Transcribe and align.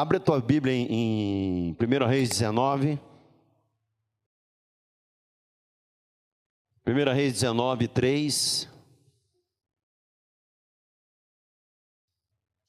Abre 0.00 0.18
a 0.18 0.20
tua 0.20 0.40
Bíblia 0.40 0.72
em, 0.72 0.86
em 0.92 1.72
1 1.72 2.06
Reis 2.06 2.28
19. 2.28 3.00
1 6.86 7.12
Reis 7.12 7.32
19, 7.32 7.88
3. 7.88 8.68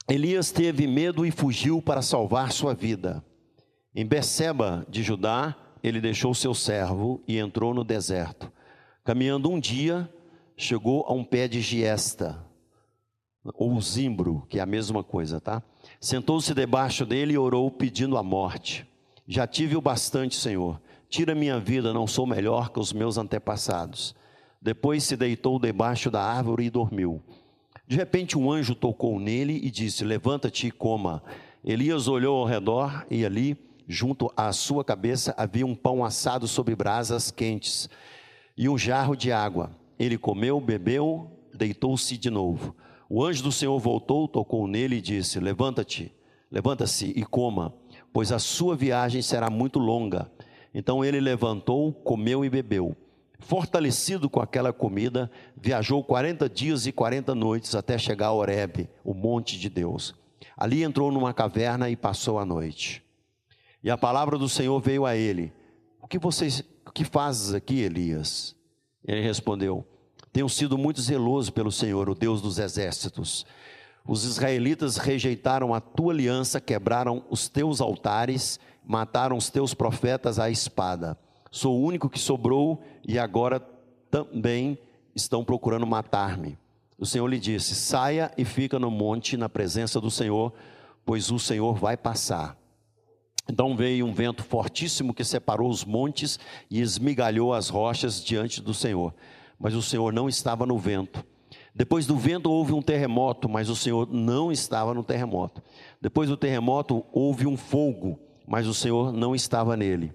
Elias 0.10 0.52
teve 0.52 0.88
medo 0.88 1.24
e 1.24 1.30
fugiu 1.30 1.84
para 1.84 2.02
salvar 2.02 2.52
sua 2.52 2.74
vida. 2.74 3.24
Em 3.94 4.08
Beceba 4.08 4.84
de 4.90 5.04
Judá, 5.04 5.56
ele 5.84 6.02
deixou 6.02 6.34
seu 6.34 6.56
servo 6.56 7.24
e 7.28 7.38
entrou 7.38 7.76
no 7.76 7.84
deserto. 7.84 8.52
Caminhando 9.04 9.52
um 9.52 9.60
dia, 9.60 10.12
chegou 10.58 11.06
a 11.06 11.14
um 11.14 11.24
pé 11.24 11.48
de 11.48 11.62
giesta, 11.62 12.44
ou 13.54 13.80
zimbro, 13.80 14.48
que 14.50 14.58
é 14.58 14.64
a 14.64 14.66
mesma 14.66 15.04
coisa, 15.04 15.40
tá? 15.40 15.62
Sentou-se 16.00 16.54
debaixo 16.54 17.06
dele 17.06 17.34
e 17.34 17.38
orou 17.38 17.70
pedindo 17.70 18.18
a 18.18 18.24
morte. 18.24 18.88
Já 19.28 19.46
tive 19.46 19.76
o 19.76 19.82
bastante, 19.82 20.36
Senhor. 20.36 20.80
Tira 21.10 21.36
minha 21.36 21.60
vida, 21.60 21.94
não 21.94 22.08
sou 22.08 22.26
melhor 22.26 22.70
que 22.70 22.80
os 22.80 22.94
meus 22.94 23.18
antepassados. 23.18 24.16
Depois 24.62 25.04
se 25.04 25.18
deitou 25.18 25.60
debaixo 25.60 26.10
da 26.10 26.24
árvore 26.24 26.66
e 26.66 26.70
dormiu. 26.70 27.22
De 27.86 27.98
repente 27.98 28.38
um 28.38 28.50
anjo 28.50 28.76
tocou 28.76 29.20
nele 29.20 29.60
e 29.62 29.70
disse: 29.70 30.06
Levanta-te 30.06 30.68
e 30.68 30.72
coma. 30.72 31.22
Elias 31.66 32.08
olhou 32.08 32.38
ao 32.38 32.46
redor 32.46 33.06
e 33.12 33.26
ali, 33.26 33.58
junto 33.86 34.32
à 34.38 34.54
sua 34.54 34.86
cabeça, 34.86 35.34
havia 35.38 35.66
um 35.66 35.76
pão 35.76 36.06
assado 36.06 36.48
sobre 36.48 36.76
brasas 36.76 37.30
quentes 37.30 37.90
e 38.58 38.70
um 38.70 38.78
jarro 38.78 39.18
de 39.18 39.34
água. 39.34 39.72
Ele 39.98 40.18
comeu, 40.18 40.62
bebeu, 40.62 41.30
deitou-se 41.54 42.16
de 42.18 42.30
novo. 42.30 42.74
O 43.12 43.26
anjo 43.26 43.42
do 43.42 43.52
Senhor 43.52 43.80
voltou, 43.80 44.28
tocou 44.28 44.68
nele 44.68 44.98
e 44.98 45.02
disse: 45.02 45.40
Levanta-te, 45.40 46.14
levanta-se 46.52 47.12
e 47.16 47.26
coma, 47.26 47.74
pois 48.14 48.32
a 48.32 48.38
sua 48.38 48.76
viagem 48.76 49.24
será 49.24 49.50
muito 49.50 49.80
longa. 49.80 50.32
Então 50.72 51.04
ele 51.04 51.20
levantou, 51.20 51.92
comeu 51.92 52.46
e 52.46 52.50
bebeu. 52.50 52.96
Fortalecido 53.40 54.30
com 54.30 54.40
aquela 54.40 54.72
comida, 54.72 55.32
viajou 55.56 56.04
40 56.04 56.48
dias 56.48 56.86
e 56.86 56.92
40 56.92 57.34
noites 57.34 57.74
até 57.74 57.98
chegar 57.98 58.28
a 58.28 58.34
Horebe, 58.34 58.88
o 59.04 59.14
monte 59.14 59.58
de 59.58 59.70
Deus. 59.70 60.14
Ali 60.56 60.84
entrou 60.84 61.12
numa 61.12 61.34
caverna 61.34 61.90
e 61.90 61.96
passou 61.96 62.38
a 62.38 62.46
noite. 62.46 63.04
E 63.84 63.90
a 63.90 63.98
palavra 63.98 64.38
do 64.38 64.48
Senhor 64.48 64.80
veio 64.80 65.04
a 65.04 65.16
ele: 65.16 65.52
O 66.00 66.08
que 66.08 66.20
vocês, 66.20 66.64
o 66.86 66.92
que 66.92 67.04
fazes 67.04 67.56
aqui, 67.56 67.80
Elias? 67.80 68.56
Ele 69.04 69.22
respondeu: 69.22 69.84
tenho 70.32 70.48
sido 70.48 70.78
muito 70.78 71.02
zeloso 71.02 71.52
pelo 71.52 71.72
Senhor, 71.72 72.10
o 72.10 72.16
Deus 72.16 72.42
dos 72.42 72.60
exércitos. 72.60 73.46
Os 74.08 74.24
israelitas 74.24 74.98
rejeitaram 74.98 75.74
a 75.74 75.82
tua 75.82 76.14
aliança, 76.14 76.62
quebraram 76.62 77.24
os 77.30 77.48
teus 77.48 77.82
altares, 77.82 78.60
mataram 78.86 79.38
os 79.38 79.50
teus 79.50 79.74
profetas 79.74 80.40
à 80.40 80.50
espada. 80.50 81.18
Sou 81.52 81.80
o 81.80 81.84
único 81.84 82.10
que 82.10 82.20
sobrou 82.20 82.82
e 83.08 83.18
agora 83.18 83.60
também 84.12 84.78
estão 85.16 85.44
procurando 85.44 85.86
matar-me. 85.86 86.58
O 86.98 87.06
Senhor 87.06 87.28
lhe 87.28 87.40
disse: 87.40 87.74
Saia 87.74 88.32
e 88.38 88.46
fica 88.46 88.78
no 88.78 88.92
monte 88.92 89.36
na 89.36 89.50
presença 89.50 90.00
do 90.00 90.12
Senhor, 90.12 90.54
pois 91.06 91.32
o 91.32 91.40
Senhor 91.40 91.76
vai 91.76 91.98
passar. 91.98 92.56
Então 93.50 93.76
veio 93.76 94.06
um 94.06 94.14
vento 94.14 94.44
fortíssimo 94.44 95.14
que 95.14 95.24
separou 95.24 95.70
os 95.70 95.84
montes 95.84 96.40
e 96.70 96.80
esmigalhou 96.80 97.52
as 97.52 97.68
rochas 97.70 98.24
diante 98.24 98.62
do 98.62 98.76
Senhor 98.76 99.14
mas 99.60 99.76
o 99.76 99.82
Senhor 99.82 100.14
não 100.14 100.30
estava 100.30 100.66
no 100.66 100.78
vento. 100.78 101.26
Depois 101.76 102.06
do 102.06 102.16
vento 102.16 102.50
houve 102.50 102.74
um 102.74 102.82
terremoto, 102.82 103.48
mas 103.50 103.70
o 103.70 103.76
Senhor 103.76 104.08
não 104.12 104.52
estava 104.52 104.94
no 104.94 105.04
terremoto. 105.04 105.62
Depois 106.02 106.30
do 106.30 106.38
terremoto 106.38 107.06
houve 107.12 107.46
um 107.46 107.58
fogo, 107.58 108.20
mas 108.48 108.68
o 108.68 108.74
Senhor 108.74 109.12
não 109.12 109.36
estava 109.36 109.76
nele. 109.78 110.14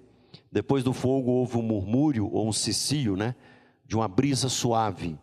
Depois 0.51 0.83
do 0.83 0.93
fogo 0.93 1.31
houve 1.31 1.57
um 1.57 1.61
murmúrio 1.61 2.29
ou 2.31 2.47
um 2.47 2.53
cicio, 2.53 3.15
né, 3.15 3.35
de 3.85 3.95
uma 3.95 4.07
brisa 4.07 4.49
suave. 4.49 5.17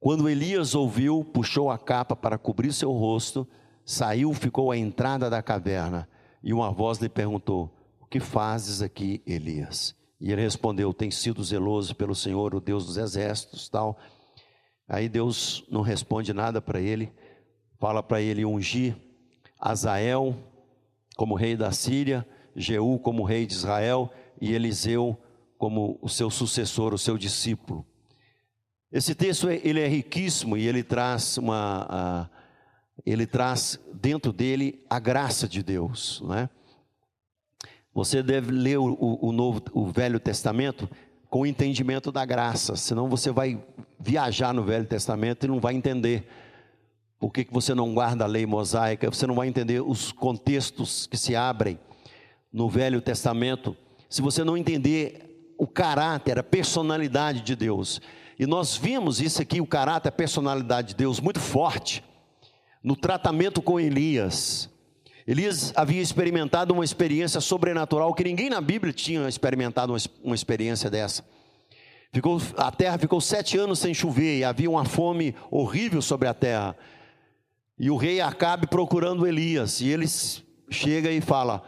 Quando 0.00 0.28
Elias 0.28 0.74
ouviu, 0.74 1.24
puxou 1.24 1.70
a 1.70 1.78
capa 1.78 2.14
para 2.14 2.36
cobrir 2.36 2.72
seu 2.72 2.92
rosto, 2.92 3.46
saiu, 3.84 4.32
ficou 4.34 4.70
à 4.70 4.76
entrada 4.76 5.30
da 5.30 5.42
caverna, 5.42 6.08
e 6.42 6.52
uma 6.52 6.70
voz 6.70 6.98
lhe 6.98 7.08
perguntou: 7.08 7.70
O 8.00 8.06
que 8.06 8.20
fazes 8.20 8.82
aqui, 8.82 9.22
Elias? 9.26 9.96
E 10.20 10.32
ele 10.32 10.42
respondeu: 10.42 10.92
Tem 10.92 11.10
sido 11.10 11.42
zeloso 11.42 11.94
pelo 11.94 12.14
Senhor, 12.14 12.54
o 12.54 12.60
Deus 12.60 12.86
dos 12.86 12.96
exércitos, 12.96 13.68
tal. 13.68 13.98
Aí 14.88 15.08
Deus 15.08 15.64
não 15.70 15.80
responde 15.80 16.32
nada 16.32 16.60
para 16.60 16.80
ele, 16.80 17.12
fala 17.78 18.02
para 18.02 18.20
ele 18.20 18.44
ungir 18.44 18.96
Azael 19.58 20.36
como 21.16 21.34
rei 21.34 21.56
da 21.56 21.72
Síria, 21.72 22.26
Jeú 22.54 22.98
como 22.98 23.24
rei 23.24 23.46
de 23.46 23.54
Israel 23.54 24.12
e 24.40 24.52
Eliseu 24.52 25.18
como 25.56 25.98
o 26.02 26.08
seu 26.08 26.30
sucessor, 26.30 26.92
o 26.92 26.98
seu 26.98 27.16
discípulo. 27.16 27.86
Esse 28.92 29.14
texto 29.14 29.48
ele 29.48 29.80
é 29.80 29.88
riquíssimo 29.88 30.56
e 30.56 30.66
ele 30.66 30.82
traz 30.82 31.38
uma, 31.38 32.30
ele 33.04 33.26
traz 33.26 33.80
dentro 33.92 34.32
dele 34.32 34.84
a 34.88 34.98
graça 34.98 35.48
de 35.48 35.62
Deus, 35.62 36.22
né? 36.26 36.48
Você 37.94 38.22
deve 38.22 38.50
ler 38.50 38.78
o, 38.78 39.18
o, 39.22 39.32
Novo, 39.32 39.62
o 39.72 39.86
Velho 39.86 40.18
Testamento 40.18 40.90
com 41.30 41.42
o 41.42 41.46
entendimento 41.46 42.10
da 42.10 42.24
graça, 42.24 42.76
senão 42.76 43.08
você 43.08 43.30
vai 43.30 43.62
viajar 43.98 44.52
no 44.52 44.64
Velho 44.64 44.84
Testamento 44.84 45.44
e 45.44 45.48
não 45.48 45.60
vai 45.60 45.74
entender 45.74 46.26
por 47.18 47.32
que, 47.32 47.44
que 47.44 47.52
você 47.52 47.74
não 47.74 47.94
guarda 47.94 48.24
a 48.24 48.28
lei 48.28 48.44
mosaica, 48.44 49.10
você 49.10 49.26
não 49.26 49.34
vai 49.34 49.48
entender 49.48 49.80
os 49.80 50.12
contextos 50.12 51.06
que 51.06 51.16
se 51.16 51.34
abrem 51.34 51.78
no 52.52 52.68
Velho 52.68 53.00
Testamento, 53.00 53.76
se 54.08 54.20
você 54.20 54.44
não 54.44 54.56
entender 54.56 55.54
o 55.56 55.66
caráter, 55.66 56.38
a 56.38 56.42
personalidade 56.42 57.40
de 57.40 57.56
Deus. 57.56 58.00
E 58.38 58.46
nós 58.46 58.76
vimos 58.76 59.20
isso 59.20 59.40
aqui, 59.40 59.60
o 59.60 59.66
caráter, 59.66 60.08
a 60.08 60.12
personalidade 60.12 60.88
de 60.88 60.94
Deus 60.96 61.20
muito 61.20 61.40
forte 61.40 62.02
no 62.82 62.96
tratamento 62.96 63.62
com 63.62 63.80
Elias. 63.80 64.68
Elias 65.26 65.72
havia 65.74 66.02
experimentado 66.02 66.74
uma 66.74 66.84
experiência 66.84 67.40
sobrenatural 67.40 68.12
que 68.12 68.24
ninguém 68.24 68.50
na 68.50 68.60
Bíblia 68.60 68.92
tinha 68.92 69.26
experimentado 69.26 69.94
uma, 70.22 70.34
experiência 70.34 70.90
dessa. 70.90 71.24
Ficou, 72.12 72.40
a 72.58 72.70
terra 72.70 72.98
ficou 72.98 73.20
sete 73.20 73.56
anos 73.56 73.78
sem 73.78 73.94
chover 73.94 74.38
e 74.38 74.44
havia 74.44 74.70
uma 74.70 74.84
fome 74.84 75.34
horrível 75.50 76.02
sobre 76.02 76.28
a 76.28 76.34
terra. 76.34 76.76
E 77.78 77.90
o 77.90 77.96
rei 77.96 78.20
Acabe 78.20 78.66
procurando 78.66 79.26
Elias. 79.26 79.80
E 79.80 79.88
ele 79.88 80.06
chega 80.70 81.10
e 81.10 81.22
fala: 81.22 81.62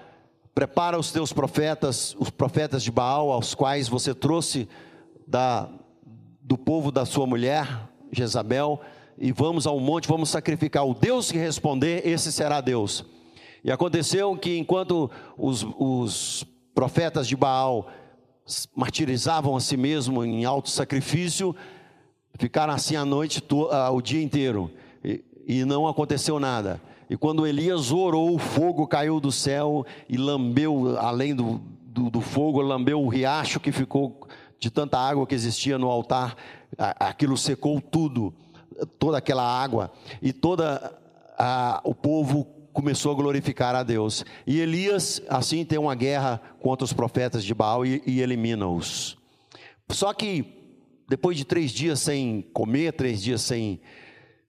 Prepara 0.55 0.99
os 0.99 1.11
teus 1.11 1.33
profetas, 1.33 2.15
os 2.19 2.28
profetas 2.28 2.83
de 2.83 2.91
Baal, 2.91 3.33
aos 3.33 3.55
quais 3.55 3.89
você 3.89 4.15
trouxe 4.15 4.69
da, 5.27 5.69
do 6.43 6.59
povo 6.59 6.93
da 6.93 7.06
sua 7.06 7.27
mulher, 7.27 7.89
Jezabel, 8.12 8.81
e 9.19 9.33
vamos 9.33 9.66
ao 9.66 9.81
monte, 9.81 10.06
vamos 10.06 10.28
sacrificar. 10.28 10.87
O 10.87 10.93
Deus 10.93 11.33
que 11.33 11.39
responder, 11.39 12.06
esse 12.06 12.31
será 12.31 12.61
Deus. 12.61 13.16
E 13.66 13.72
aconteceu 13.72 14.37
que 14.37 14.56
enquanto 14.56 15.10
os, 15.37 15.66
os 15.77 16.47
profetas 16.72 17.27
de 17.27 17.34
Baal 17.34 17.88
martirizavam 18.77 19.56
a 19.56 19.60
si 19.60 19.77
mesmo 19.77 20.25
em 20.25 20.44
alto 20.44 20.71
sacrifício, 20.71 21.53
ficaram 22.38 22.72
assim 22.72 22.94
a 22.94 23.04
noite, 23.04 23.43
o 23.93 24.00
dia 24.00 24.22
inteiro, 24.22 24.71
e, 25.04 25.25
e 25.49 25.65
não 25.65 25.88
aconteceu 25.88 26.38
nada. 26.38 26.81
E 27.10 27.16
quando 27.16 27.44
Elias 27.44 27.91
orou, 27.91 28.36
o 28.36 28.39
fogo 28.39 28.86
caiu 28.86 29.18
do 29.18 29.33
céu 29.33 29.84
e 30.09 30.16
lambeu, 30.16 30.97
além 30.97 31.34
do, 31.34 31.60
do, 31.86 32.09
do, 32.09 32.21
fogo, 32.21 32.60
lambeu 32.60 33.03
o 33.03 33.09
riacho 33.09 33.59
que 33.59 33.72
ficou 33.72 34.28
de 34.60 34.71
tanta 34.71 34.97
água 34.97 35.27
que 35.27 35.34
existia 35.34 35.77
no 35.77 35.91
altar. 35.91 36.36
Aquilo 36.78 37.36
secou 37.36 37.80
tudo, 37.80 38.33
toda 38.97 39.19
aquela 39.19 39.42
água. 39.42 39.91
E 40.22 40.33
toda 40.33 40.97
a, 41.36 41.80
o 41.83 41.92
povo 41.92 42.56
começou 42.77 43.11
a 43.11 43.15
glorificar 43.15 43.75
a 43.75 43.83
Deus. 43.83 44.23
E 44.47 44.61
Elias, 44.61 45.23
assim, 45.31 45.65
tem 45.65 45.78
uma 45.78 45.95
guerra 45.95 46.39
contra 46.61 46.84
os 46.84 46.93
profetas 46.93 47.43
de 47.43 47.55
Baal 47.55 47.87
e, 47.87 48.03
e 48.07 48.21
elimina-os. 48.21 49.17
Só 49.89 50.13
que, 50.13 50.45
depois 51.09 51.39
de 51.39 51.47
três 51.47 51.71
dias 51.71 52.01
sem 52.01 52.43
comer, 52.53 52.93
três 52.93 53.23
dias 53.23 53.41
sem. 53.41 53.81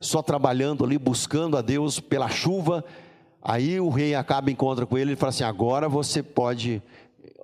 só 0.02 0.22
trabalhando 0.22 0.84
ali, 0.84 0.98
buscando 0.98 1.56
a 1.56 1.62
Deus 1.62 2.02
pela 2.02 2.28
chuva, 2.28 2.84
aí 3.42 3.80
o 3.80 3.88
rei 3.88 4.14
acaba 4.14 4.52
encontra 4.52 4.86
com 4.86 4.98
ele 4.98 5.14
e 5.14 5.16
fala 5.16 5.30
assim: 5.30 5.46
agora 5.46 5.88
você 5.88 6.22
pode. 6.22 6.84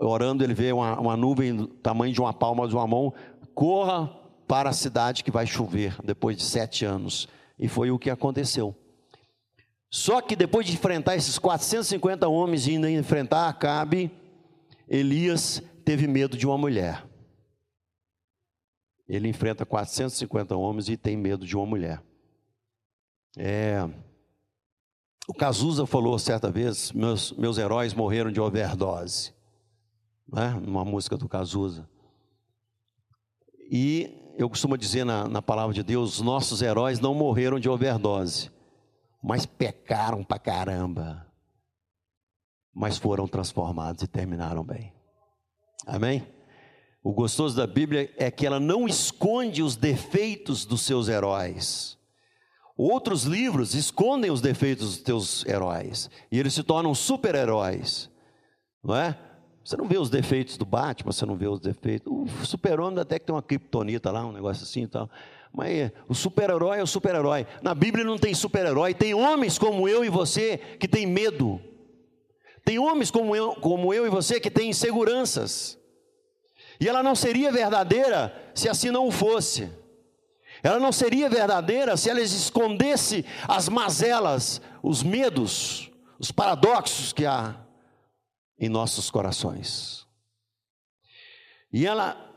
Orando, 0.02 0.44
ele 0.44 0.54
vê 0.54 0.74
uma, 0.74 1.00
uma 1.00 1.16
nuvem 1.16 1.56
do 1.56 1.68
tamanho 1.68 2.12
de 2.12 2.20
uma 2.20 2.34
palma 2.34 2.68
de 2.68 2.76
uma 2.76 2.86
mão, 2.86 3.14
corra 3.56 4.12
para 4.46 4.72
a 4.72 4.74
cidade 4.74 5.24
que 5.24 5.32
vai 5.32 5.48
chover 5.48 5.96
depois 6.04 6.36
de 6.36 6.44
sete 6.44 6.84
anos. 6.84 7.30
E 7.58 7.70
foi 7.70 7.90
o 7.90 7.98
que 7.98 8.10
aconteceu. 8.10 8.76
Só 9.94 10.22
que 10.22 10.36
depois 10.36 10.66
de 10.66 10.74
enfrentar 10.74 11.16
esses 11.16 11.38
450 11.38 12.28
homens 12.28 12.66
e 12.66 12.72
ainda 12.72 12.90
enfrentar 12.90 13.48
Acabe, 13.48 14.12
Elias 14.88 15.62
teve 15.86 16.08
medo 16.08 16.36
de 16.36 16.48
uma 16.48 16.58
mulher. 16.58 17.06
Ele 19.08 19.28
enfrenta 19.28 19.68
450 19.68 20.58
homens 20.58 20.90
e 20.90 20.98
tem 20.98 21.16
medo 21.16 21.46
de 21.46 21.56
uma 21.56 21.68
mulher. 21.68 22.02
É, 23.38 23.88
O 25.28 25.34
Cazuza 25.36 25.86
falou 25.86 26.18
certa 26.18 26.50
vez: 26.50 26.92
meus, 26.92 27.32
meus 27.34 27.60
heróis 27.60 27.94
morreram 27.94 28.32
de 28.32 28.42
overdose, 28.42 29.32
né? 30.28 30.60
numa 30.60 30.84
música 30.84 31.16
do 31.16 31.30
Cazuza. 31.30 31.88
E 33.70 34.34
eu 34.40 34.50
costumo 34.50 34.76
dizer 34.76 35.06
na, 35.06 35.28
na 35.28 35.42
palavra 35.42 35.72
de 35.72 35.84
Deus: 35.84 36.20
nossos 36.20 36.64
heróis 36.64 37.00
não 37.00 37.14
morreram 37.14 37.60
de 37.60 37.70
overdose, 37.70 38.50
mas 39.24 39.46
pecaram 39.46 40.22
pra 40.24 40.38
caramba, 40.38 41.26
mas 42.76 42.98
foram 42.98 43.26
transformados 43.26 44.04
e 44.04 44.08
terminaram 44.08 44.64
bem. 44.64 44.94
Amém? 45.88 46.28
O 47.02 47.14
gostoso 47.14 47.56
da 47.56 47.66
Bíblia 47.66 48.14
é 48.18 48.30
que 48.30 48.46
ela 48.46 48.60
não 48.60 48.86
esconde 48.86 49.64
os 49.64 49.76
defeitos 49.76 50.66
dos 50.66 50.82
seus 50.82 51.08
heróis. 51.08 51.98
Outros 52.76 53.24
livros 53.24 53.76
escondem 53.76 54.32
os 54.32 54.42
defeitos 54.42 54.96
dos 54.96 55.04
teus 55.04 55.46
heróis 55.46 56.10
e 56.32 56.40
eles 56.40 56.54
se 56.54 56.64
tornam 56.64 56.94
super-heróis, 56.94 58.10
não 58.84 58.96
é? 58.96 59.18
Você 59.64 59.78
não 59.78 59.88
vê 59.88 59.98
os 59.98 60.10
defeitos 60.10 60.58
do 60.58 60.66
Batman, 60.66 61.12
você 61.12 61.26
não 61.26 61.38
vê 61.38 61.48
os 61.48 61.60
defeitos. 61.60 62.12
O 62.12 62.46
super-homem 62.46 63.00
até 63.00 63.18
que 63.18 63.26
tem 63.26 63.34
uma 63.34 63.42
criptonita 63.42 64.12
lá, 64.12 64.26
um 64.26 64.34
negócio 64.34 64.64
assim 64.64 64.84
e 64.84 64.88
tal. 64.88 65.10
Mas 65.54 65.70
é, 65.72 65.92
o 66.10 66.16
super-herói 66.16 66.80
é 66.80 66.84
o 66.84 66.88
super-herói. 66.88 67.46
Na 67.62 67.76
Bíblia 67.76 68.04
não 68.04 68.18
tem 68.18 68.34
super-herói, 68.34 68.94
tem 68.94 69.14
homens 69.14 69.60
como 69.60 69.88
eu 69.88 70.04
e 70.04 70.10
você 70.10 70.58
que 70.58 70.88
tem 70.88 71.06
medo. 71.06 71.62
Tem 72.66 72.80
homens 72.80 73.12
como 73.12 73.36
eu, 73.36 73.54
como 73.56 73.94
eu 73.94 74.06
e 74.06 74.10
você 74.10 74.40
que 74.40 74.50
têm 74.50 74.70
inseguranças. 74.70 75.78
E 76.80 76.90
ela 76.90 77.04
não 77.04 77.14
seria 77.14 77.52
verdadeira 77.52 78.34
se 78.56 78.68
assim 78.68 78.90
não 78.90 79.12
fosse. 79.12 79.70
Ela 80.64 80.80
não 80.80 80.92
seria 80.92 81.30
verdadeira 81.30 81.96
se 81.98 82.10
ela 82.10 82.22
escondesse 82.22 83.26
as 83.48 83.70
mazelas, 83.70 84.62
os 84.82 85.04
medos, 85.04 85.92
os 86.18 86.32
paradoxos 86.32 87.14
que 87.14 87.26
há 87.26 87.56
em 88.58 88.70
nossos 88.70 89.12
corações. 89.12 90.08
E 91.72 91.86
ela, 91.86 92.33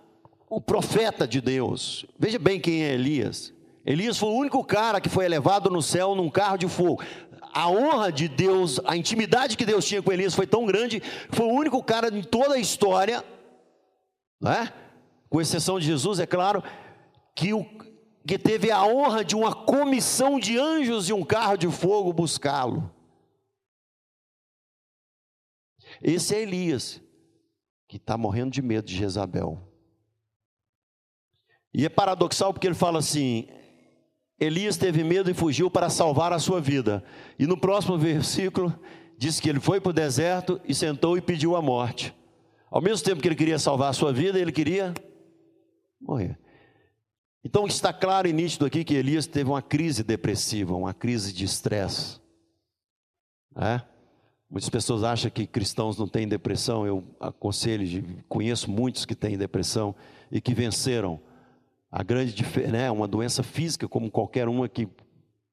o 0.48 0.60
profeta 0.60 1.26
de 1.26 1.40
Deus, 1.40 2.06
veja 2.18 2.38
bem 2.38 2.60
quem 2.60 2.84
é 2.84 2.94
Elias. 2.94 3.52
Elias 3.84 4.18
foi 4.18 4.28
o 4.28 4.34
único 4.34 4.64
cara 4.64 5.00
que 5.00 5.08
foi 5.08 5.24
elevado 5.24 5.70
no 5.70 5.82
céu 5.82 6.14
num 6.14 6.30
carro 6.30 6.56
de 6.56 6.68
fogo. 6.68 7.02
A 7.52 7.70
honra 7.70 8.10
de 8.12 8.28
Deus, 8.28 8.80
a 8.84 8.96
intimidade 8.96 9.56
que 9.56 9.64
Deus 9.64 9.84
tinha 9.84 10.02
com 10.02 10.12
Elias 10.12 10.34
foi 10.34 10.46
tão 10.46 10.66
grande, 10.66 11.02
foi 11.30 11.46
o 11.46 11.52
único 11.52 11.82
cara 11.82 12.08
em 12.08 12.22
toda 12.22 12.54
a 12.54 12.58
história, 12.58 13.24
né? 14.40 14.72
com 15.28 15.40
exceção 15.40 15.78
de 15.78 15.86
Jesus, 15.86 16.18
é 16.18 16.26
claro, 16.26 16.62
que, 17.34 17.52
o, 17.52 17.64
que 18.26 18.38
teve 18.38 18.70
a 18.70 18.84
honra 18.84 19.24
de 19.24 19.34
uma 19.34 19.54
comissão 19.54 20.38
de 20.38 20.58
anjos 20.58 21.08
e 21.08 21.12
um 21.12 21.24
carro 21.24 21.56
de 21.56 21.68
fogo 21.70 22.12
buscá-lo. 22.12 22.92
Esse 26.02 26.34
é 26.34 26.42
Elias, 26.42 27.00
que 27.88 27.96
está 27.96 28.18
morrendo 28.18 28.50
de 28.50 28.62
medo 28.62 28.86
de 28.86 28.96
Jezabel. 28.96 29.75
E 31.76 31.84
é 31.84 31.90
paradoxal 31.90 32.54
porque 32.54 32.66
ele 32.66 32.74
fala 32.74 33.00
assim: 33.00 33.46
Elias 34.40 34.78
teve 34.78 35.04
medo 35.04 35.30
e 35.30 35.34
fugiu 35.34 35.70
para 35.70 35.90
salvar 35.90 36.32
a 36.32 36.38
sua 36.38 36.58
vida. 36.58 37.04
E 37.38 37.46
no 37.46 37.54
próximo 37.54 37.98
versículo 37.98 38.74
diz 39.18 39.38
que 39.38 39.50
ele 39.50 39.60
foi 39.60 39.78
para 39.78 39.90
o 39.90 39.92
deserto 39.92 40.58
e 40.64 40.74
sentou 40.74 41.18
e 41.18 41.20
pediu 41.20 41.54
a 41.54 41.60
morte. 41.60 42.14
Ao 42.70 42.80
mesmo 42.80 43.04
tempo 43.04 43.20
que 43.20 43.28
ele 43.28 43.34
queria 43.36 43.58
salvar 43.58 43.90
a 43.90 43.92
sua 43.92 44.10
vida, 44.10 44.38
ele 44.38 44.52
queria 44.52 44.94
morrer. 46.00 46.38
Então 47.44 47.66
está 47.66 47.92
claro 47.92 48.26
e 48.26 48.32
nítido 48.32 48.64
aqui 48.64 48.82
que 48.82 48.94
Elias 48.94 49.26
teve 49.26 49.50
uma 49.50 49.60
crise 49.60 50.02
depressiva, 50.02 50.74
uma 50.74 50.94
crise 50.94 51.30
de 51.30 51.44
estresse. 51.44 52.18
É? 53.54 53.82
Muitas 54.48 54.70
pessoas 54.70 55.04
acham 55.04 55.30
que 55.30 55.46
cristãos 55.46 55.98
não 55.98 56.08
têm 56.08 56.26
depressão. 56.26 56.86
Eu 56.86 57.04
aconselho, 57.20 57.84
conheço 58.30 58.70
muitos 58.70 59.04
que 59.04 59.14
têm 59.14 59.36
depressão 59.36 59.94
e 60.32 60.40
que 60.40 60.54
venceram 60.54 61.20
a 61.96 62.02
grande 62.02 62.44
né, 62.70 62.90
uma 62.90 63.08
doença 63.08 63.42
física 63.42 63.88
como 63.88 64.10
qualquer 64.10 64.48
uma 64.48 64.68
que, 64.68 64.86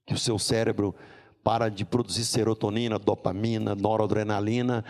que 0.06 0.14
o 0.14 0.18
seu 0.18 0.38
cérebro 0.38 0.94
para 1.42 1.70
de 1.70 1.86
produzir 1.86 2.26
serotonina, 2.26 3.00
dopamina, 3.00 3.74
noradrenalina, 3.74 4.84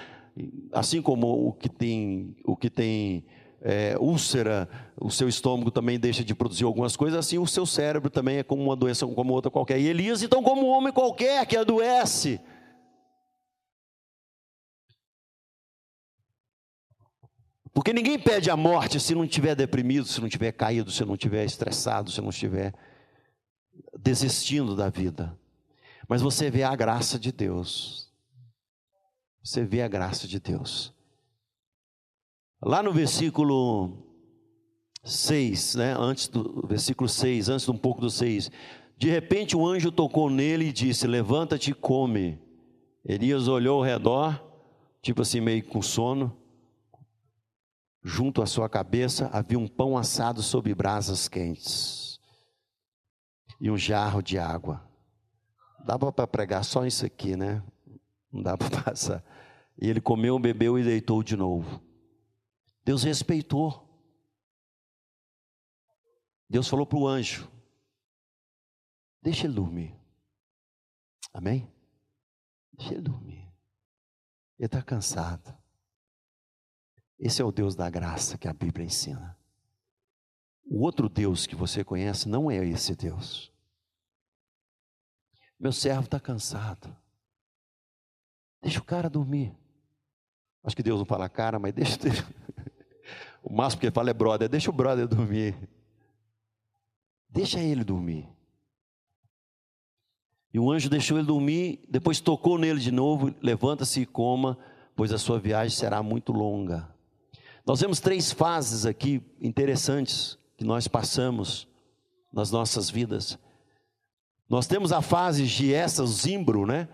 assim 0.71 0.99
como 0.99 1.47
o 1.47 1.53
que 1.53 1.69
tem 1.69 2.35
o 2.43 2.55
que 2.55 2.71
tem 2.71 3.23
é, 3.61 3.95
úlcera, 3.99 4.67
o 4.99 5.11
seu 5.11 5.29
estômago 5.29 5.69
também 5.69 5.99
deixa 5.99 6.23
de 6.23 6.33
produzir 6.33 6.63
algumas 6.63 6.95
coisas, 6.95 7.19
assim 7.19 7.37
o 7.37 7.45
seu 7.45 7.67
cérebro 7.67 8.09
também 8.09 8.37
é 8.37 8.43
como 8.43 8.63
uma 8.63 8.75
doença 8.75 9.05
como 9.05 9.31
outra 9.31 9.51
qualquer. 9.51 9.79
E 9.79 9.85
Elias, 9.85 10.23
então, 10.23 10.41
como 10.41 10.65
um 10.65 10.69
homem 10.69 10.91
qualquer 10.91 11.45
que 11.45 11.55
adoece, 11.55 12.41
Porque 17.73 17.91
ninguém 17.91 18.19
pede 18.19 18.51
a 18.51 18.55
morte 18.55 18.99
se 18.99 19.15
não 19.15 19.25
estiver 19.25 19.55
deprimido, 19.55 20.05
se 20.05 20.19
não 20.19 20.27
estiver 20.27 20.51
caído, 20.51 20.91
se 20.91 21.03
não 21.03 21.15
estiver 21.15 21.43
estressado, 21.43 22.11
se 22.11 22.21
não 22.21 22.29
estiver 22.29 22.73
desistindo 23.97 24.75
da 24.75 24.89
vida. 24.89 25.37
Mas 26.07 26.21
você 26.21 26.51
vê 26.51 26.63
a 26.63 26.75
graça 26.75 27.17
de 27.17 27.31
Deus. 27.31 28.11
Você 29.43 29.65
vê 29.65 29.81
a 29.81 29.87
graça 29.87 30.27
de 30.27 30.39
Deus. 30.39 30.93
Lá 32.61 32.83
no 32.83 32.93
versículo 32.93 33.97
6, 35.03 35.75
né, 35.75 35.95
antes 35.97 36.27
do 36.27 36.65
versículo 36.67 37.09
6, 37.09 37.49
antes 37.49 37.67
um 37.67 37.77
pouco 37.77 37.99
do 37.99 38.09
6, 38.09 38.51
de 38.97 39.09
repente 39.09 39.57
o 39.57 39.67
anjo 39.67 39.91
tocou 39.91 40.29
nele 40.29 40.65
e 40.65 40.71
disse: 40.71 41.07
Levanta-te 41.07 41.71
e 41.71 41.73
come. 41.73 42.39
Elias 43.03 43.47
olhou 43.49 43.79
ao 43.79 43.83
redor, 43.83 44.41
tipo 45.01 45.23
assim, 45.23 45.41
meio 45.41 45.63
com 45.65 45.81
sono. 45.81 46.42
Junto 48.03 48.41
à 48.41 48.45
sua 48.45 48.67
cabeça 48.67 49.29
havia 49.31 49.57
um 49.57 49.67
pão 49.67 49.97
assado 49.97 50.43
sobre 50.43 50.75
brasas 50.75 51.29
quentes 51.29 52.19
e 53.61 53.71
um 53.71 53.77
jarro 53.77 54.21
de 54.21 54.37
água. 54.37 54.85
Dava 55.85 56.11
para 56.11 56.27
pregar 56.27 56.65
só 56.65 56.85
isso 56.85 57.05
aqui, 57.05 57.37
né? 57.37 57.63
Não 58.29 58.43
dá 58.43 58.57
para 58.57 58.69
passar. 58.83 59.23
E 59.81 59.87
ele 59.89 60.01
comeu, 60.01 60.37
bebeu 60.37 60.77
e 60.77 60.83
deitou 60.83 61.23
de 61.23 61.37
novo. 61.37 61.81
Deus 62.83 63.03
respeitou. 63.03 63.89
Deus 66.49 66.67
falou 66.67 66.85
para 66.85 66.99
o 66.99 67.07
anjo: 67.07 67.49
Deixa 69.21 69.47
ele 69.47 69.53
dormir. 69.53 69.95
Amém? 71.33 71.71
Deixa 72.73 72.93
ele 72.93 73.01
dormir. 73.01 73.49
Ele 74.59 74.65
está 74.65 74.81
cansado. 74.81 75.62
Esse 77.23 77.41
é 77.41 77.45
o 77.45 77.53
Deus 77.53 77.73
da 77.73 77.89
graça 77.89 78.37
que 78.37 78.49
a 78.49 78.53
Bíblia 78.53 78.85
ensina. 78.85 79.37
O 80.65 80.81
outro 80.81 81.07
Deus 81.07 81.47
que 81.47 81.55
você 81.55 81.81
conhece 81.81 82.27
não 82.27 82.51
é 82.51 82.57
esse 82.67 82.97
Deus. 82.97 83.49
Meu 85.57 85.71
servo 85.71 86.03
está 86.03 86.19
cansado. 86.19 86.93
Deixa 88.61 88.77
o 88.77 88.83
cara 88.83 89.09
dormir. 89.09 89.55
Acho 90.65 90.75
que 90.75 90.83
Deus 90.83 90.99
não 90.99 91.05
fala 91.05 91.29
cara, 91.29 91.57
mas 91.57 91.73
deixa. 91.73 91.97
deixa. 91.97 92.27
O 93.41 93.53
máximo 93.53 93.81
que 93.81 93.85
ele 93.87 93.93
fala 93.93 94.09
é 94.09 94.13
brother. 94.13 94.49
Deixa 94.49 94.69
o 94.69 94.73
brother 94.73 95.07
dormir. 95.07 95.55
Deixa 97.29 97.59
ele 97.59 97.85
dormir. 97.85 98.27
E 100.53 100.59
o 100.59 100.69
anjo 100.71 100.89
deixou 100.89 101.17
ele 101.17 101.27
dormir, 101.27 101.85
depois 101.89 102.21
tocou 102.21 102.57
nele 102.57 102.79
de 102.79 102.91
novo, 102.91 103.33
levanta-se 103.41 104.01
e 104.01 104.05
coma, 104.05 104.57
pois 104.95 105.11
a 105.11 105.17
sua 105.17 105.39
viagem 105.39 105.75
será 105.75 106.01
muito 106.01 106.31
longa. 106.31 106.92
Nós 107.65 107.79
vemos 107.79 107.99
três 107.99 108.31
fases 108.31 108.85
aqui 108.85 109.21
interessantes 109.39 110.37
que 110.57 110.65
nós 110.65 110.87
passamos 110.87 111.67
nas 112.31 112.51
nossas 112.51 112.89
vidas. 112.89 113.37
Nós 114.49 114.67
temos 114.67 114.91
a 114.91 115.01
fase 115.01 115.45
de 115.45 115.73
essa 115.73 116.05
zimbro, 116.05 116.65
né? 116.65 116.89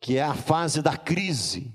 Que 0.00 0.16
é 0.16 0.22
a 0.22 0.34
fase 0.34 0.80
da 0.80 0.96
crise. 0.96 1.72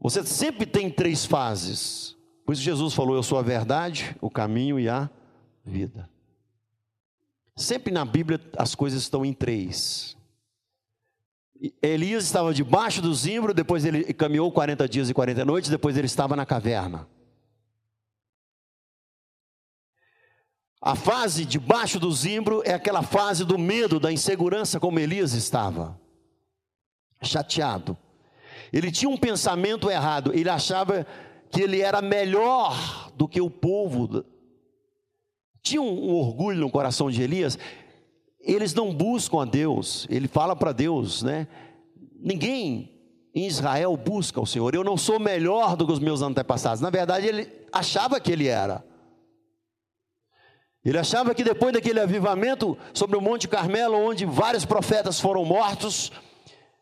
Você 0.00 0.24
sempre 0.24 0.66
tem 0.66 0.90
três 0.90 1.24
fases. 1.24 2.16
Por 2.44 2.52
isso 2.52 2.62
Jesus 2.62 2.94
falou: 2.94 3.14
Eu 3.14 3.22
sou 3.22 3.38
a 3.38 3.42
verdade, 3.42 4.16
o 4.20 4.30
caminho 4.30 4.78
e 4.80 4.88
a 4.88 5.08
vida. 5.64 6.08
Sempre 7.54 7.92
na 7.92 8.04
Bíblia 8.04 8.40
as 8.56 8.74
coisas 8.74 9.02
estão 9.02 9.24
em 9.24 9.32
três. 9.32 10.16
Elias 11.82 12.24
estava 12.24 12.54
debaixo 12.54 13.02
do 13.02 13.14
zimbro, 13.14 13.52
depois 13.52 13.84
ele 13.84 14.14
caminhou 14.14 14.50
40 14.50 14.88
dias 14.88 15.10
e 15.10 15.14
40 15.14 15.44
noites, 15.44 15.68
depois 15.68 15.96
ele 15.96 16.06
estava 16.06 16.34
na 16.34 16.46
caverna. 16.46 17.06
A 20.80 20.96
fase 20.96 21.44
debaixo 21.44 22.00
do 22.00 22.10
zimbro 22.10 22.62
é 22.64 22.72
aquela 22.72 23.02
fase 23.02 23.44
do 23.44 23.58
medo, 23.58 24.00
da 24.00 24.10
insegurança, 24.10 24.80
como 24.80 24.98
Elias 24.98 25.34
estava. 25.34 26.00
Chateado. 27.22 27.96
Ele 28.72 28.90
tinha 28.90 29.10
um 29.10 29.16
pensamento 29.16 29.90
errado, 29.90 30.32
ele 30.32 30.48
achava 30.48 31.06
que 31.50 31.60
ele 31.60 31.82
era 31.82 32.00
melhor 32.00 33.10
do 33.14 33.28
que 33.28 33.40
o 33.42 33.50
povo. 33.50 34.24
Tinha 35.60 35.82
um, 35.82 36.10
um 36.10 36.14
orgulho 36.14 36.60
no 36.60 36.70
coração 36.70 37.10
de 37.10 37.20
Elias. 37.20 37.58
Eles 38.40 38.74
não 38.74 38.94
buscam 38.94 39.42
a 39.42 39.44
Deus. 39.44 40.06
Ele 40.10 40.26
fala 40.26 40.56
para 40.56 40.72
Deus, 40.72 41.22
né? 41.22 41.46
Ninguém 42.18 43.00
em 43.34 43.46
Israel 43.46 43.96
busca 43.96 44.40
o 44.40 44.46
Senhor. 44.46 44.74
Eu 44.74 44.82
não 44.82 44.96
sou 44.96 45.20
melhor 45.20 45.76
do 45.76 45.86
que 45.86 45.92
os 45.92 45.98
meus 45.98 46.22
antepassados. 46.22 46.80
Na 46.80 46.90
verdade, 46.90 47.26
ele 47.26 47.50
achava 47.72 48.18
que 48.20 48.32
ele 48.32 48.48
era. 48.48 48.84
Ele 50.84 50.98
achava 50.98 51.34
que 51.34 51.44
depois 51.44 51.74
daquele 51.74 52.00
avivamento 52.00 52.76
sobre 52.94 53.16
o 53.16 53.20
Monte 53.20 53.46
Carmelo, 53.46 53.96
onde 53.96 54.24
vários 54.24 54.64
profetas 54.64 55.20
foram 55.20 55.44
mortos, 55.44 56.10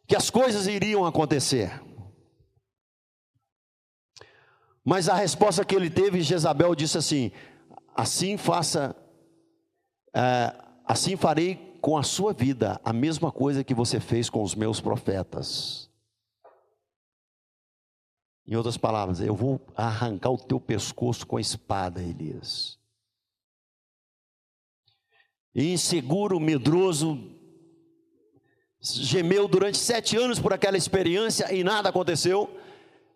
que 0.06 0.14
as 0.14 0.30
coisas 0.30 0.68
iriam 0.68 1.04
acontecer. 1.04 1.82
Mas 4.84 5.08
a 5.08 5.14
resposta 5.14 5.64
que 5.64 5.74
ele 5.74 5.90
teve, 5.90 6.22
Jezabel 6.22 6.74
disse 6.74 6.96
assim: 6.96 7.32
assim 7.94 8.36
faça, 8.36 8.96
é, 10.14 10.54
assim 10.88 11.16
farei 11.16 11.76
com 11.82 11.98
a 11.98 12.02
sua 12.02 12.32
vida 12.32 12.80
a 12.82 12.92
mesma 12.92 13.30
coisa 13.30 13.62
que 13.62 13.74
você 13.74 14.00
fez 14.00 14.30
com 14.30 14.42
os 14.42 14.54
meus 14.54 14.80
profetas. 14.80 15.90
Em 18.46 18.56
outras 18.56 18.78
palavras, 18.78 19.20
eu 19.20 19.34
vou 19.34 19.60
arrancar 19.76 20.30
o 20.30 20.38
teu 20.38 20.58
pescoço 20.58 21.26
com 21.26 21.36
a 21.36 21.40
espada, 21.40 22.02
Elias. 22.02 22.78
Inseguro, 25.54 26.40
medroso, 26.40 27.18
gemeu 28.80 29.46
durante 29.46 29.76
sete 29.76 30.16
anos 30.16 30.38
por 30.40 30.54
aquela 30.54 30.78
experiência 30.78 31.52
e 31.52 31.62
nada 31.62 31.90
aconteceu. 31.90 32.48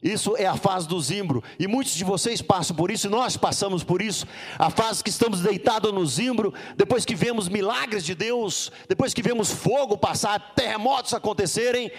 Isso 0.02 0.36
é 0.36 0.46
a 0.46 0.56
fase 0.56 0.88
do 0.88 1.00
zimbro. 1.00 1.44
E 1.58 1.68
muitos 1.68 1.94
de 1.94 2.02
vocês 2.02 2.42
passam 2.42 2.74
por 2.74 2.90
isso, 2.90 3.06
e 3.06 3.10
nós 3.10 3.36
passamos 3.36 3.84
por 3.84 4.02
isso. 4.02 4.26
A 4.58 4.68
fase 4.68 5.04
que 5.04 5.10
estamos 5.10 5.40
deitados 5.40 5.92
no 5.92 6.04
zimbro, 6.04 6.52
depois 6.76 7.04
que 7.04 7.14
vemos 7.14 7.48
milagres 7.48 8.04
de 8.04 8.14
Deus, 8.14 8.72
depois 8.88 9.14
que 9.14 9.22
vemos 9.22 9.52
fogo 9.52 9.96
passar, 9.96 10.54
terremotos 10.54 11.14
acontecerem, 11.14 11.92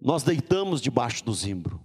nós 0.00 0.22
deitamos 0.22 0.80
debaixo 0.80 1.24
do 1.24 1.34
zimbro. 1.34 1.80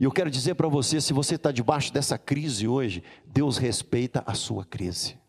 E 0.00 0.04
eu 0.04 0.10
quero 0.10 0.30
dizer 0.30 0.54
para 0.54 0.68
você: 0.68 1.00
se 1.02 1.12
você 1.12 1.34
está 1.34 1.52
debaixo 1.52 1.92
dessa 1.92 2.16
crise 2.16 2.66
hoje, 2.66 3.04
Deus 3.26 3.58
respeita 3.58 4.22
a 4.26 4.34
sua 4.34 4.64
crise. 4.64 5.21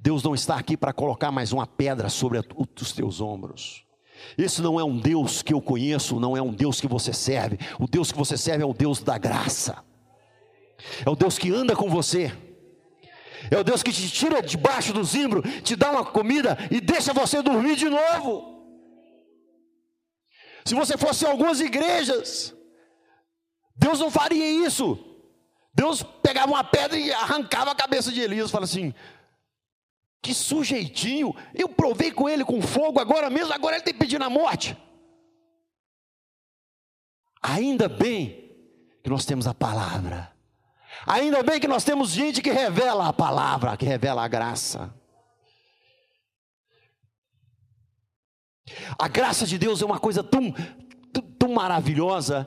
Deus 0.00 0.22
não 0.22 0.34
está 0.34 0.56
aqui 0.56 0.76
para 0.76 0.94
colocar 0.94 1.30
mais 1.30 1.52
uma 1.52 1.66
pedra 1.66 2.08
sobre 2.08 2.38
os 2.38 2.92
teus 2.92 3.20
ombros. 3.20 3.84
Esse 4.36 4.62
não 4.62 4.80
é 4.80 4.84
um 4.84 4.98
Deus 4.98 5.42
que 5.42 5.52
eu 5.52 5.60
conheço, 5.60 6.18
não 6.18 6.34
é 6.34 6.40
um 6.40 6.52
Deus 6.52 6.80
que 6.80 6.88
você 6.88 7.12
serve. 7.12 7.58
O 7.78 7.86
Deus 7.86 8.10
que 8.10 8.16
você 8.16 8.36
serve 8.36 8.62
é 8.62 8.66
o 8.66 8.72
Deus 8.72 9.00
da 9.02 9.18
graça. 9.18 9.84
É 11.04 11.10
o 11.10 11.14
Deus 11.14 11.38
que 11.38 11.52
anda 11.52 11.76
com 11.76 11.90
você. 11.90 12.32
É 13.50 13.58
o 13.58 13.64
Deus 13.64 13.82
que 13.82 13.92
te 13.92 14.10
tira 14.10 14.42
debaixo 14.42 14.92
do 14.92 15.04
zimbro, 15.04 15.42
te 15.62 15.76
dá 15.76 15.90
uma 15.90 16.04
comida 16.04 16.56
e 16.70 16.80
deixa 16.80 17.12
você 17.12 17.42
dormir 17.42 17.76
de 17.76 17.88
novo. 17.88 18.58
Se 20.64 20.74
você 20.74 20.96
fosse 20.96 21.24
em 21.24 21.28
algumas 21.28 21.60
igrejas, 21.60 22.54
Deus 23.76 23.98
não 23.98 24.10
faria 24.10 24.66
isso. 24.66 24.98
Deus 25.74 26.02
pegava 26.22 26.52
uma 26.52 26.64
pedra 26.64 26.98
e 26.98 27.12
arrancava 27.12 27.70
a 27.70 27.74
cabeça 27.74 28.10
de 28.12 28.20
Elias 28.20 28.48
e 28.48 28.52
falava 28.52 28.70
assim: 28.70 28.94
Que 30.22 30.34
sujeitinho, 30.34 31.34
eu 31.54 31.68
provei 31.68 32.10
com 32.10 32.28
ele 32.28 32.44
com 32.44 32.60
fogo 32.60 33.00
agora 33.00 33.30
mesmo, 33.30 33.52
agora 33.52 33.76
ele 33.76 33.84
tem 33.84 33.94
pedido 33.94 34.22
a 34.22 34.30
morte. 34.30 34.76
Ainda 37.42 37.88
bem 37.88 38.54
que 39.02 39.08
nós 39.08 39.24
temos 39.24 39.46
a 39.46 39.54
palavra. 39.54 40.30
Ainda 41.06 41.42
bem 41.42 41.58
que 41.58 41.68
nós 41.68 41.84
temos 41.84 42.10
gente 42.10 42.42
que 42.42 42.50
revela 42.50 43.08
a 43.08 43.12
palavra, 43.12 43.76
que 43.76 43.86
revela 43.86 44.22
a 44.22 44.28
graça. 44.28 44.94
A 48.98 49.08
graça 49.08 49.46
de 49.46 49.56
Deus 49.56 49.80
é 49.80 49.86
uma 49.86 49.98
coisa 49.98 50.22
tão, 50.22 50.52
tão, 51.12 51.22
tão 51.38 51.52
maravilhosa 51.52 52.46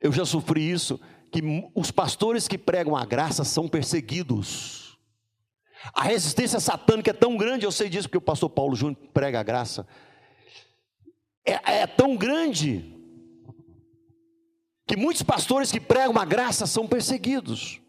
eu 0.00 0.10
já 0.10 0.24
sofri 0.24 0.70
isso, 0.70 0.98
que 1.30 1.42
os 1.74 1.90
pastores 1.90 2.48
que 2.48 2.56
pregam 2.56 2.96
a 2.96 3.04
graça 3.04 3.44
são 3.44 3.68
perseguidos. 3.68 4.89
A 5.94 6.02
resistência 6.02 6.60
satânica 6.60 7.10
é 7.10 7.14
tão 7.14 7.36
grande, 7.36 7.64
eu 7.64 7.72
sei 7.72 7.88
disso 7.88 8.08
porque 8.08 8.18
o 8.18 8.22
pastor 8.22 8.50
Paulo 8.50 8.76
Júnior 8.76 8.96
prega 9.12 9.40
a 9.40 9.42
graça. 9.42 9.86
É, 11.44 11.80
é 11.80 11.86
tão 11.86 12.16
grande 12.16 12.96
que 14.86 14.96
muitos 14.96 15.22
pastores 15.22 15.72
que 15.72 15.80
pregam 15.80 16.18
a 16.18 16.24
graça 16.24 16.66
são 16.66 16.86
perseguidos. 16.86 17.80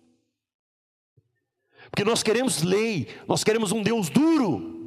Porque 1.90 2.06
nós 2.06 2.24
queremos 2.24 2.62
lei, 2.62 3.08
nós 3.28 3.44
queremos 3.44 3.72
um 3.72 3.84
Deus 3.84 4.10
duro. 4.10 4.80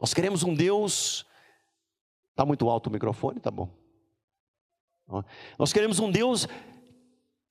Nós 0.00 0.14
queremos 0.14 0.42
um 0.42 0.54
Deus. 0.54 1.26
Está 2.30 2.46
muito 2.46 2.68
alto 2.68 2.86
o 2.86 2.92
microfone? 2.92 3.38
Tá 3.38 3.50
bom. 3.50 3.70
Nós 5.58 5.72
queremos 5.72 5.98
um 5.98 6.10
Deus 6.10 6.48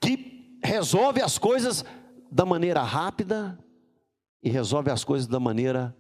que 0.02 0.60
resolve 0.64 1.22
as 1.22 1.38
coisas 1.38 1.86
da 2.32 2.46
maneira 2.46 2.82
rápida 2.82 3.60
e 4.42 4.50
resolve 4.50 4.90
as 4.90 5.04
coisas 5.04 5.28
da 5.28 5.40
maneira 5.40 5.96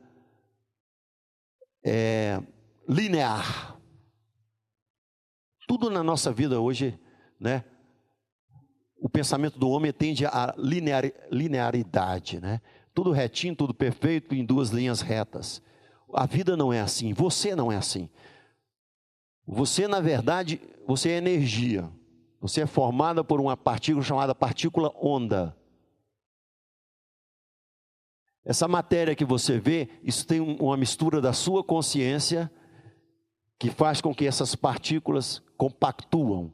é, 1.83 2.41
linear. 2.87 3.77
Tudo 5.67 5.89
na 5.89 6.01
nossa 6.01 6.31
vida 6.31 6.59
hoje, 6.59 6.97
né? 7.39 7.65
O 8.97 9.09
pensamento 9.09 9.59
do 9.59 9.69
homem 9.69 9.91
tende 9.91 10.25
a 10.25 10.53
linear, 10.57 11.11
linearidade, 11.29 12.39
né? 12.39 12.61
Tudo 12.93 13.11
retinho, 13.11 13.55
tudo 13.55 13.73
perfeito, 13.73 14.33
em 14.33 14.45
duas 14.45 14.69
linhas 14.69 15.01
retas. 15.01 15.61
A 16.13 16.25
vida 16.25 16.55
não 16.55 16.71
é 16.71 16.81
assim, 16.81 17.13
você 17.13 17.55
não 17.55 17.71
é 17.71 17.77
assim. 17.77 18.09
Você, 19.45 19.87
na 19.87 19.99
verdade, 19.99 20.61
você 20.87 21.09
é 21.09 21.17
energia. 21.17 21.89
Você 22.39 22.61
é 22.61 22.65
formada 22.65 23.23
por 23.23 23.39
uma 23.39 23.55
partícula 23.57 24.03
chamada 24.03 24.33
partícula 24.33 24.91
onda. 24.95 25.55
Essa 28.43 28.67
matéria 28.67 29.15
que 29.15 29.23
você 29.23 29.59
vê, 29.59 29.89
isso 30.03 30.25
tem 30.25 30.39
uma 30.39 30.75
mistura 30.75 31.21
da 31.21 31.31
sua 31.31 31.63
consciência 31.63 32.51
que 33.59 33.69
faz 33.69 34.01
com 34.01 34.13
que 34.13 34.25
essas 34.25 34.55
partículas 34.55 35.41
compactuam. 35.55 36.51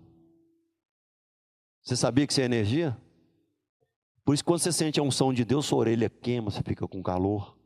Você 1.82 1.96
sabia 1.96 2.28
que 2.28 2.34
isso 2.34 2.42
é 2.42 2.46
energia? 2.46 2.98
Por 4.26 4.34
isso, 4.34 4.44
quando 4.44 4.60
você 4.60 4.74
sente 4.74 5.00
a 5.00 5.04
unção 5.04 5.34
de 5.34 5.46
Deus, 5.46 5.66
sua 5.66 5.80
orelha 5.80 6.10
queima, 6.10 6.52
você 6.52 6.62
fica 6.62 6.86
com 6.86 7.02
calor. 7.02 7.58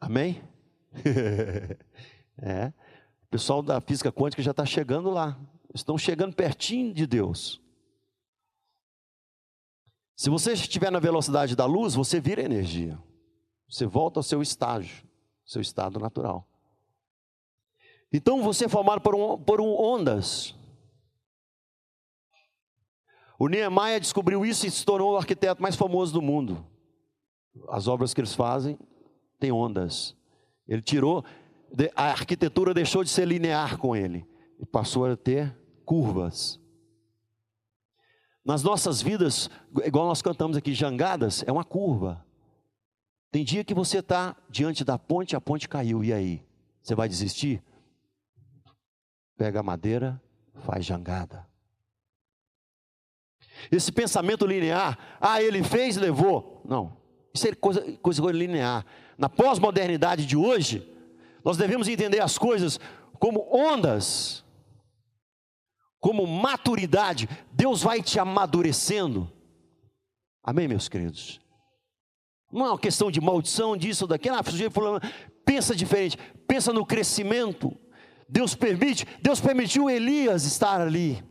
Amém? 0.00 0.40
é. 2.40 2.72
O 3.24 3.28
pessoal 3.28 3.60
da 3.60 3.80
física 3.80 4.12
quântica 4.12 4.40
já 4.40 4.52
está 4.52 4.64
chegando 4.64 5.10
lá. 5.10 5.36
Estão 5.74 5.98
chegando 5.98 6.36
pertinho 6.36 6.94
de 6.94 7.08
Deus. 7.08 7.60
Se 10.16 10.30
você 10.30 10.54
estiver 10.54 10.90
na 10.90 10.98
velocidade 10.98 11.54
da 11.54 11.66
luz, 11.66 11.94
você 11.94 12.18
vira 12.18 12.42
energia. 12.42 12.98
Você 13.68 13.84
volta 13.84 14.18
ao 14.18 14.22
seu 14.22 14.40
estágio, 14.40 15.06
seu 15.44 15.60
estado 15.60 16.00
natural. 16.00 16.48
Então 18.10 18.42
você 18.42 18.64
é 18.64 18.68
formado 18.68 19.02
por, 19.02 19.14
um, 19.14 19.38
por 19.38 19.60
um 19.60 19.78
ondas. 19.78 20.54
O 23.38 23.46
Niemeyer 23.46 24.00
descobriu 24.00 24.46
isso 24.46 24.66
e 24.66 24.70
se 24.70 24.86
tornou 24.86 25.12
o 25.12 25.16
arquiteto 25.18 25.60
mais 25.60 25.76
famoso 25.76 26.14
do 26.14 26.22
mundo. 26.22 26.66
As 27.68 27.86
obras 27.86 28.14
que 28.14 28.20
eles 28.20 28.34
fazem 28.34 28.78
têm 29.38 29.52
ondas. 29.52 30.16
Ele 30.66 30.80
tirou, 30.80 31.22
a 31.94 32.04
arquitetura 32.04 32.72
deixou 32.72 33.04
de 33.04 33.10
ser 33.10 33.26
linear 33.26 33.76
com 33.76 33.94
ele 33.94 34.26
e 34.58 34.64
passou 34.64 35.04
a 35.04 35.14
ter 35.14 35.54
curvas. 35.84 36.58
Nas 38.46 38.62
nossas 38.62 39.02
vidas, 39.02 39.50
igual 39.84 40.06
nós 40.06 40.22
cantamos 40.22 40.56
aqui, 40.56 40.72
jangadas, 40.72 41.42
é 41.48 41.50
uma 41.50 41.64
curva. 41.64 42.24
Tem 43.32 43.44
dia 43.44 43.64
que 43.64 43.74
você 43.74 43.98
está 43.98 44.36
diante 44.48 44.84
da 44.84 44.96
ponte, 44.96 45.34
a 45.34 45.40
ponte 45.40 45.68
caiu, 45.68 46.04
e 46.04 46.12
aí? 46.12 46.46
Você 46.80 46.94
vai 46.94 47.08
desistir? 47.08 47.60
Pega 49.36 49.58
a 49.58 49.62
madeira, 49.64 50.22
faz 50.64 50.86
jangada. 50.86 51.44
Esse 53.68 53.90
pensamento 53.90 54.46
linear, 54.46 54.96
ah, 55.20 55.42
ele 55.42 55.64
fez, 55.64 55.96
levou. 55.96 56.62
Não, 56.64 56.96
isso 57.34 57.48
é 57.48 57.54
coisa, 57.54 57.82
coisa 57.98 58.22
linear. 58.30 58.86
Na 59.18 59.28
pós-modernidade 59.28 60.24
de 60.24 60.36
hoje, 60.36 60.88
nós 61.44 61.56
devemos 61.56 61.88
entender 61.88 62.20
as 62.20 62.38
coisas 62.38 62.78
como 63.18 63.44
ondas, 63.52 64.44
como 66.06 66.24
maturidade. 66.24 67.28
Deus 67.50 67.82
vai 67.82 68.00
te 68.00 68.20
amadurecendo. 68.20 69.28
Amém, 70.40 70.68
meus 70.68 70.88
queridos? 70.88 71.40
Não 72.52 72.64
é 72.64 72.68
uma 72.68 72.78
questão 72.78 73.10
de 73.10 73.20
maldição, 73.20 73.76
disso, 73.76 74.06
daquilo. 74.06 74.36
Ah, 74.36 74.70
fulano, 74.70 75.00
pensa 75.44 75.74
diferente, 75.74 76.16
pensa 76.46 76.72
no 76.72 76.86
crescimento. 76.86 77.76
Deus 78.28 78.54
permite, 78.54 79.04
Deus 79.20 79.40
permitiu 79.40 79.90
Elias 79.90 80.44
estar 80.44 80.80
ali. 80.80 81.24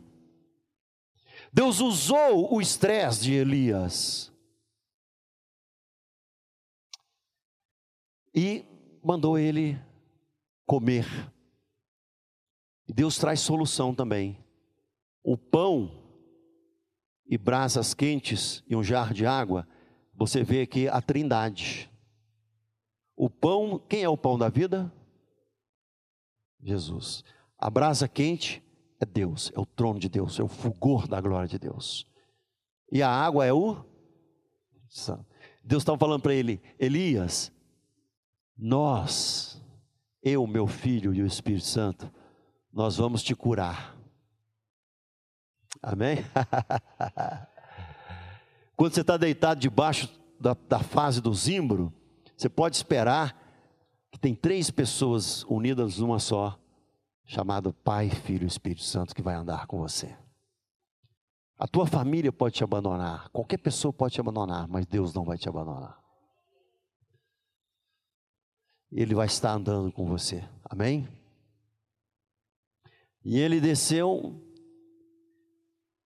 Deus 1.50 1.80
usou 1.80 2.54
o 2.54 2.60
estresse 2.60 3.22
de 3.22 3.32
Elias 3.32 4.30
e 8.34 8.62
mandou 9.02 9.38
ele 9.38 9.80
comer. 10.66 11.06
Deus 12.86 13.16
traz 13.16 13.40
solução 13.40 13.94
também. 13.94 14.44
O 15.28 15.36
pão 15.36 15.90
e 17.26 17.36
brasas 17.36 17.92
quentes 17.92 18.62
e 18.68 18.76
um 18.76 18.84
jarro 18.84 19.12
de 19.12 19.26
água, 19.26 19.66
você 20.14 20.44
vê 20.44 20.60
aqui 20.60 20.86
a 20.86 21.02
trindade. 21.02 21.90
O 23.16 23.28
pão, 23.28 23.76
quem 23.88 24.04
é 24.04 24.08
o 24.08 24.16
pão 24.16 24.38
da 24.38 24.48
vida? 24.48 24.92
Jesus. 26.62 27.24
A 27.58 27.68
brasa 27.68 28.06
quente 28.06 28.62
é 29.00 29.04
Deus, 29.04 29.50
é 29.52 29.58
o 29.58 29.66
trono 29.66 29.98
de 29.98 30.08
Deus, 30.08 30.38
é 30.38 30.44
o 30.44 30.48
fulgor 30.48 31.08
da 31.08 31.20
glória 31.20 31.48
de 31.48 31.58
Deus. 31.58 32.06
E 32.92 33.02
a 33.02 33.10
água 33.10 33.44
é 33.44 33.52
o 33.52 33.84
Deus 35.64 35.82
estava 35.82 35.98
falando 35.98 36.22
para 36.22 36.34
ele, 36.34 36.62
Elias, 36.78 37.52
nós, 38.56 39.60
eu, 40.22 40.46
meu 40.46 40.68
filho 40.68 41.12
e 41.12 41.20
o 41.20 41.26
Espírito 41.26 41.64
Santo, 41.64 42.08
nós 42.72 42.96
vamos 42.96 43.24
te 43.24 43.34
curar. 43.34 43.95
Amém? 45.82 46.18
Quando 48.76 48.94
você 48.94 49.00
está 49.00 49.16
deitado 49.16 49.60
debaixo 49.60 50.08
da, 50.38 50.54
da 50.68 50.80
fase 50.80 51.20
do 51.20 51.32
zimbro, 51.32 51.92
você 52.36 52.48
pode 52.48 52.76
esperar 52.76 53.40
que 54.10 54.18
tem 54.18 54.34
três 54.34 54.70
pessoas 54.70 55.44
unidas 55.44 55.98
numa 55.98 56.18
só, 56.18 56.58
chamado 57.24 57.72
Pai, 57.72 58.10
Filho 58.10 58.44
e 58.44 58.46
Espírito 58.46 58.82
Santo, 58.82 59.14
que 59.14 59.22
vai 59.22 59.34
andar 59.34 59.66
com 59.66 59.78
você. 59.78 60.16
A 61.58 61.66
tua 61.66 61.86
família 61.86 62.30
pode 62.30 62.54
te 62.54 62.64
abandonar, 62.64 63.30
qualquer 63.30 63.56
pessoa 63.56 63.92
pode 63.92 64.14
te 64.14 64.20
abandonar, 64.20 64.68
mas 64.68 64.86
Deus 64.86 65.14
não 65.14 65.24
vai 65.24 65.38
te 65.38 65.48
abandonar. 65.48 65.98
Ele 68.92 69.14
vai 69.14 69.26
estar 69.26 69.52
andando 69.52 69.90
com 69.90 70.06
você. 70.06 70.46
Amém? 70.64 71.08
E 73.24 73.38
ele 73.38 73.60
desceu, 73.60 74.40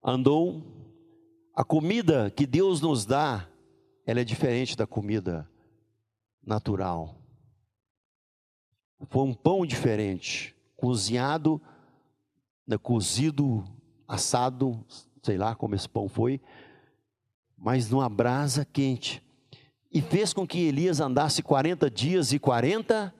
andou. 0.03 0.63
A 1.55 1.65
comida 1.65 2.31
que 2.31 2.47
Deus 2.47 2.81
nos 2.81 3.05
dá, 3.05 3.49
ela 4.07 4.21
é 4.21 4.25
diferente 4.25 4.77
da 4.77 4.87
comida 4.87 5.49
natural. 6.43 7.17
Foi 9.09 9.23
um 9.23 9.35
pão 9.35 9.65
diferente, 9.65 10.55
cozinhado, 10.77 11.61
né, 12.67 12.79
cozido, 12.79 13.65
assado, 14.07 14.85
sei 15.23 15.37
lá 15.37 15.55
como 15.55 15.75
esse 15.75 15.89
pão 15.89 16.09
foi, 16.09 16.41
mas 17.57 17.91
numa 17.91 18.09
brasa 18.09 18.65
quente 18.65 19.23
e 19.93 20.01
fez 20.01 20.33
com 20.33 20.47
que 20.47 20.61
Elias 20.61 21.01
andasse 21.01 21.43
40 21.43 21.91
dias 21.91 22.33
e 22.33 22.39
40 22.39 23.13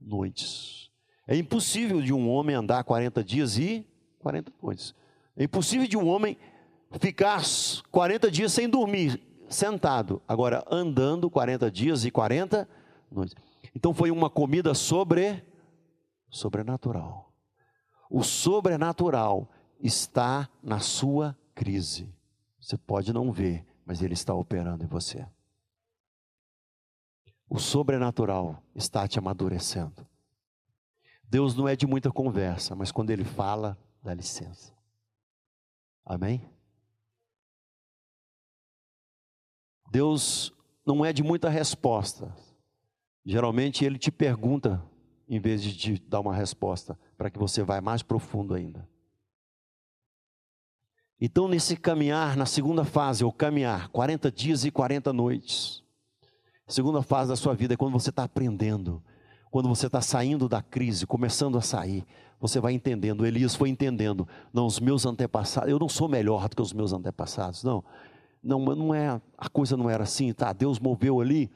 noites. 0.00 0.90
É 1.26 1.36
impossível 1.36 2.02
de 2.02 2.12
um 2.12 2.28
homem 2.28 2.54
andar 2.54 2.84
40 2.84 3.24
dias 3.24 3.56
e 3.56 3.86
40 4.18 4.52
noites. 4.62 4.94
É 5.36 5.44
impossível 5.44 5.86
de 5.86 5.96
um 5.96 6.06
homem 6.06 6.36
ficar 6.98 7.42
40 7.90 8.30
dias 8.30 8.52
sem 8.52 8.68
dormir, 8.68 9.20
sentado. 9.48 10.20
Agora, 10.26 10.64
andando 10.70 11.30
40 11.30 11.70
dias 11.70 12.04
e 12.04 12.10
40 12.10 12.68
noites. 13.10 13.34
Então 13.74 13.94
foi 13.94 14.10
uma 14.10 14.28
comida 14.28 14.74
sobre 14.74 15.44
sobrenatural. 16.28 17.32
O 18.10 18.22
sobrenatural 18.22 19.50
está 19.80 20.48
na 20.62 20.80
sua 20.80 21.36
crise. 21.54 22.12
Você 22.60 22.76
pode 22.76 23.12
não 23.12 23.32
ver, 23.32 23.64
mas 23.86 24.02
ele 24.02 24.14
está 24.14 24.34
operando 24.34 24.84
em 24.84 24.86
você 24.86 25.26
o 27.52 27.58
sobrenatural 27.58 28.62
está 28.74 29.06
te 29.06 29.18
amadurecendo. 29.18 30.06
Deus 31.22 31.54
não 31.54 31.68
é 31.68 31.76
de 31.76 31.86
muita 31.86 32.10
conversa, 32.10 32.74
mas 32.74 32.90
quando 32.90 33.10
Ele 33.10 33.24
fala, 33.24 33.76
dá 34.02 34.14
licença. 34.14 34.72
Amém? 36.04 36.48
Deus 39.90 40.52
não 40.84 41.04
é 41.04 41.12
de 41.12 41.22
muita 41.22 41.48
resposta. 41.48 42.34
Geralmente 43.24 43.84
Ele 43.84 43.98
te 43.98 44.10
pergunta, 44.10 44.82
em 45.28 45.40
vez 45.40 45.62
de 45.62 45.76
te 45.76 45.98
dar 46.08 46.20
uma 46.20 46.34
resposta, 46.34 46.98
para 47.16 47.30
que 47.30 47.38
você 47.38 47.62
vá 47.62 47.80
mais 47.80 48.02
profundo 48.02 48.54
ainda. 48.54 48.88
Então, 51.20 51.46
nesse 51.46 51.76
caminhar, 51.76 52.36
na 52.36 52.46
segunda 52.46 52.84
fase, 52.84 53.24
o 53.24 53.32
caminhar, 53.32 53.88
40 53.88 54.30
dias 54.32 54.64
e 54.64 54.72
40 54.72 55.12
noites, 55.12 55.82
Segunda 56.72 57.02
fase 57.02 57.28
da 57.28 57.36
sua 57.36 57.54
vida 57.54 57.74
é 57.74 57.76
quando 57.76 57.92
você 57.92 58.08
está 58.08 58.24
aprendendo, 58.24 59.02
quando 59.50 59.68
você 59.68 59.88
está 59.88 60.00
saindo 60.00 60.48
da 60.48 60.62
crise, 60.62 61.06
começando 61.06 61.58
a 61.58 61.60
sair, 61.60 62.06
você 62.42 62.58
vai 62.58 62.72
entendendo. 62.72 63.24
Elias 63.24 63.54
foi 63.54 63.68
entendendo. 63.68 64.26
Não, 64.52 64.66
os 64.66 64.80
meus 64.80 65.06
antepassados, 65.06 65.70
eu 65.70 65.78
não 65.78 65.88
sou 65.88 66.08
melhor 66.08 66.48
do 66.48 66.56
que 66.56 66.60
os 66.60 66.72
meus 66.72 66.92
antepassados, 66.92 67.62
não. 67.62 67.84
Não, 68.42 68.58
não 68.58 68.92
é, 68.92 69.20
a 69.38 69.48
coisa 69.48 69.76
não 69.76 69.88
era 69.88 70.02
assim, 70.02 70.32
tá? 70.32 70.52
Deus 70.52 70.80
moveu 70.80 71.20
ali. 71.20 71.48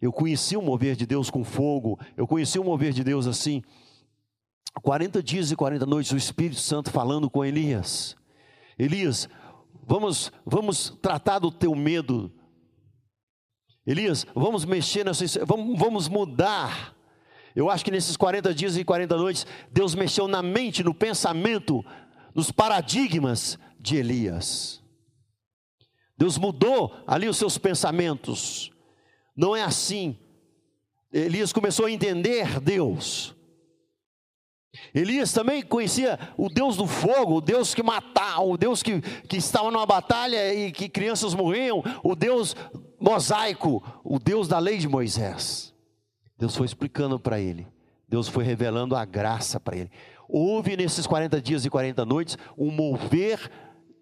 Eu 0.00 0.12
conheci 0.12 0.56
o 0.56 0.60
mover 0.60 0.96
de 0.96 1.06
Deus 1.06 1.30
com 1.30 1.44
fogo, 1.44 1.96
eu 2.16 2.26
conheci 2.26 2.58
o 2.58 2.64
mover 2.64 2.92
de 2.92 3.04
Deus 3.04 3.28
assim. 3.28 3.62
40 4.82 5.22
dias 5.22 5.52
e 5.52 5.56
40 5.56 5.86
noites 5.86 6.10
o 6.10 6.16
Espírito 6.16 6.60
Santo 6.60 6.90
falando 6.90 7.30
com 7.30 7.44
Elias. 7.44 8.16
Elias, 8.76 9.28
vamos, 9.86 10.32
vamos 10.44 10.98
tratar 11.00 11.38
do 11.38 11.52
teu 11.52 11.72
medo, 11.76 12.32
Elias, 13.86 14.26
vamos 14.34 14.64
mexer 14.64 15.04
nessa, 15.04 15.44
vamos, 15.44 15.78
vamos 15.78 16.08
mudar. 16.08 16.96
Eu 17.54 17.70
acho 17.70 17.84
que 17.84 17.90
nesses 17.90 18.16
40 18.16 18.54
dias 18.54 18.76
e 18.76 18.84
40 18.84 19.16
noites, 19.16 19.46
Deus 19.70 19.94
mexeu 19.94 20.26
na 20.26 20.42
mente, 20.42 20.82
no 20.82 20.94
pensamento, 20.94 21.84
nos 22.34 22.50
paradigmas 22.50 23.58
de 23.78 23.96
Elias. 23.96 24.82
Deus 26.16 26.38
mudou 26.38 26.94
ali 27.06 27.28
os 27.28 27.36
seus 27.36 27.58
pensamentos. 27.58 28.70
Não 29.36 29.56
é 29.56 29.62
assim. 29.62 30.16
Elias 31.12 31.52
começou 31.52 31.86
a 31.86 31.90
entender 31.90 32.60
Deus. 32.60 33.34
Elias 34.94 35.32
também 35.32 35.62
conhecia 35.62 36.18
o 36.36 36.48
Deus 36.48 36.76
do 36.76 36.86
fogo, 36.86 37.36
o 37.36 37.40
Deus 37.40 37.74
que 37.74 37.82
matava, 37.82 38.40
o 38.42 38.56
Deus 38.56 38.82
que, 38.82 39.00
que 39.28 39.36
estava 39.36 39.70
numa 39.70 39.84
batalha 39.84 40.54
e 40.54 40.72
que 40.72 40.88
crianças 40.88 41.34
morriam, 41.34 41.82
o 42.02 42.14
Deus 42.14 42.56
mosaico, 42.98 43.82
o 44.02 44.18
Deus 44.18 44.48
da 44.48 44.58
lei 44.58 44.78
de 44.78 44.88
Moisés. 44.88 45.71
Deus 46.42 46.56
foi 46.56 46.66
explicando 46.66 47.20
para 47.20 47.38
ele, 47.38 47.68
Deus 48.08 48.26
foi 48.26 48.42
revelando 48.42 48.96
a 48.96 49.04
graça 49.04 49.60
para 49.60 49.76
ele. 49.76 49.92
Houve 50.28 50.76
nesses 50.76 51.06
40 51.06 51.40
dias 51.40 51.64
e 51.64 51.70
40 51.70 52.04
noites 52.04 52.36
um 52.58 52.68
mover 52.68 53.48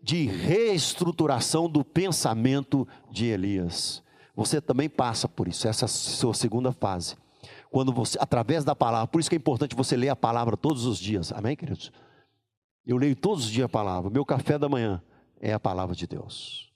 de 0.03 0.25
reestruturação 0.25 1.69
do 1.69 1.85
pensamento 1.85 2.89
de 3.11 3.27
Elias. 3.27 4.03
Você 4.35 4.59
também 4.59 4.89
passa 4.89 5.29
por 5.29 5.49
isso, 5.49 5.69
essa 5.69 5.85
é 5.85 5.87
a 5.87 5.89
sua 5.89 6.33
segunda 6.33 6.73
fase 6.73 7.15
quando 7.71 7.93
você, 7.93 8.17
através 8.19 8.65
da 8.65 8.75
palavra, 8.75 9.07
por 9.07 9.21
isso 9.21 9.29
que 9.29 9.37
é 9.37 9.39
importante 9.39 9.77
você 9.77 9.95
ler 9.95 10.09
a 10.09 10.17
palavra 10.17 10.57
todos 10.57 10.87
os 10.87 10.99
dias, 10.99 11.33
amém, 11.33 11.55
queridos? 11.55 11.93
Eu 12.87 12.97
leio 12.97 13.15
todos 13.15 13.45
os 13.45 13.51
dias 13.51 13.67
a 13.67 13.69
palavra, 13.69 14.09
meu 14.09 14.25
café 14.25 14.59
da 14.59 14.67
manhã 14.67 15.03
é 15.43 15.53
a 15.53 15.61
palavra 15.61 15.95
de 15.95 16.07
Deus. 16.07 16.73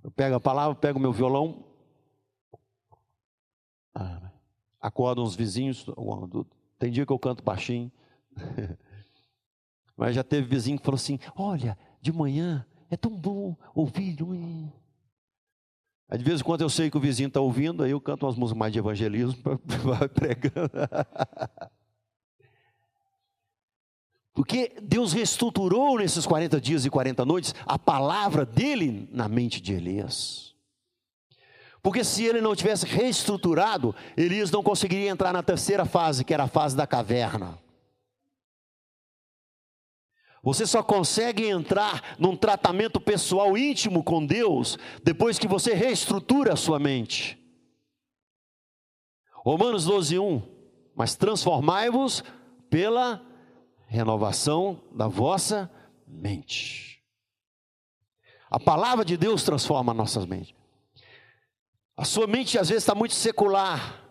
Eu 0.00 0.12
pego 0.12 0.36
a 0.36 0.40
palavra, 0.40 0.76
pego 0.76 1.00
meu 1.00 1.12
violão, 1.12 1.71
ah, 3.94 4.30
acordo 4.80 5.22
uns 5.22 5.34
vizinhos, 5.34 5.86
tem 6.78 6.90
dia 6.90 7.06
que 7.06 7.12
eu 7.12 7.18
canto 7.18 7.42
baixinho, 7.42 7.90
mas 9.96 10.14
já 10.14 10.24
teve 10.24 10.46
vizinho 10.46 10.78
que 10.78 10.84
falou 10.84 10.96
assim: 10.96 11.18
Olha, 11.36 11.78
de 12.00 12.12
manhã 12.12 12.66
é 12.90 12.96
tão 12.96 13.16
bom 13.16 13.56
ouvir. 13.74 14.16
Aí 16.08 16.18
de 16.18 16.24
vez 16.24 16.40
em 16.40 16.44
quando 16.44 16.60
eu 16.60 16.68
sei 16.68 16.90
que 16.90 16.96
o 16.96 17.00
vizinho 17.00 17.28
está 17.28 17.40
ouvindo, 17.40 17.82
aí 17.82 17.90
eu 17.90 18.00
canto 18.00 18.26
umas 18.26 18.36
músicas 18.36 18.58
mais 18.58 18.72
de 18.72 18.78
evangelismo, 18.78 19.42
vai 19.82 20.08
pregando. 20.08 20.70
Porque 24.34 24.74
Deus 24.82 25.12
reestruturou 25.12 25.98
nesses 25.98 26.26
40 26.26 26.60
dias 26.60 26.84
e 26.84 26.90
40 26.90 27.24
noites 27.24 27.54
a 27.66 27.78
palavra 27.78 28.44
dele 28.46 29.08
na 29.12 29.28
mente 29.28 29.60
de 29.60 29.74
Elias. 29.74 30.51
Porque 31.82 32.04
se 32.04 32.24
ele 32.24 32.40
não 32.40 32.54
tivesse 32.54 32.86
reestruturado, 32.86 33.94
Elias 34.16 34.50
não 34.50 34.62
conseguiria 34.62 35.10
entrar 35.10 35.32
na 35.32 35.42
terceira 35.42 35.84
fase, 35.84 36.24
que 36.24 36.32
era 36.32 36.44
a 36.44 36.48
fase 36.48 36.76
da 36.76 36.86
caverna. 36.86 37.58
Você 40.44 40.66
só 40.66 40.82
consegue 40.82 41.48
entrar 41.48 42.16
num 42.18 42.36
tratamento 42.36 43.00
pessoal 43.00 43.56
íntimo 43.56 44.02
com 44.02 44.24
Deus 44.24 44.78
depois 45.02 45.38
que 45.38 45.46
você 45.46 45.74
reestrutura 45.74 46.52
a 46.52 46.56
sua 46.56 46.78
mente. 46.78 47.38
Romanos 49.44 49.84
12, 49.84 50.18
1. 50.18 50.42
Mas 50.94 51.16
transformai-vos 51.16 52.22
pela 52.68 53.24
renovação 53.86 54.80
da 54.92 55.08
vossa 55.08 55.70
mente. 56.06 57.02
A 58.50 58.58
palavra 58.58 59.04
de 59.04 59.16
Deus 59.16 59.42
transforma 59.42 59.94
nossas 59.94 60.26
mentes. 60.26 60.61
A 61.96 62.04
sua 62.04 62.26
mente 62.26 62.58
às 62.58 62.68
vezes 62.68 62.82
está 62.82 62.94
muito 62.94 63.14
secular, 63.14 64.02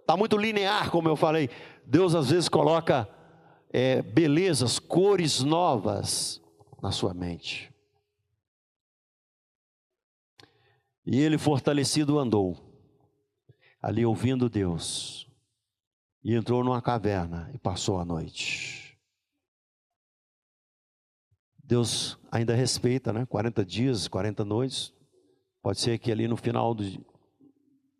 está 0.00 0.16
muito 0.16 0.36
linear, 0.36 0.90
como 0.90 1.08
eu 1.08 1.16
falei. 1.16 1.48
Deus 1.86 2.14
às 2.14 2.30
vezes 2.30 2.48
coloca 2.48 3.08
é, 3.72 4.02
belezas, 4.02 4.78
cores 4.78 5.40
novas 5.40 6.42
na 6.82 6.90
sua 6.90 7.14
mente. 7.14 7.72
E 11.06 11.18
ele, 11.18 11.38
fortalecido, 11.38 12.18
andou, 12.18 12.56
ali 13.80 14.04
ouvindo 14.04 14.48
Deus, 14.48 15.26
e 16.22 16.34
entrou 16.34 16.62
numa 16.62 16.82
caverna 16.82 17.50
e 17.54 17.58
passou 17.58 17.98
a 17.98 18.04
noite. 18.04 18.98
Deus 21.62 22.18
ainda 22.30 22.54
respeita, 22.54 23.12
né? 23.12 23.24
40 23.26 23.64
dias, 23.64 24.08
40 24.08 24.44
noites. 24.44 24.92
Pode 25.62 25.80
ser 25.80 25.98
que 25.98 26.10
ali 26.10 26.26
no 26.26 26.36
final 26.36 26.74
do, 26.74 26.82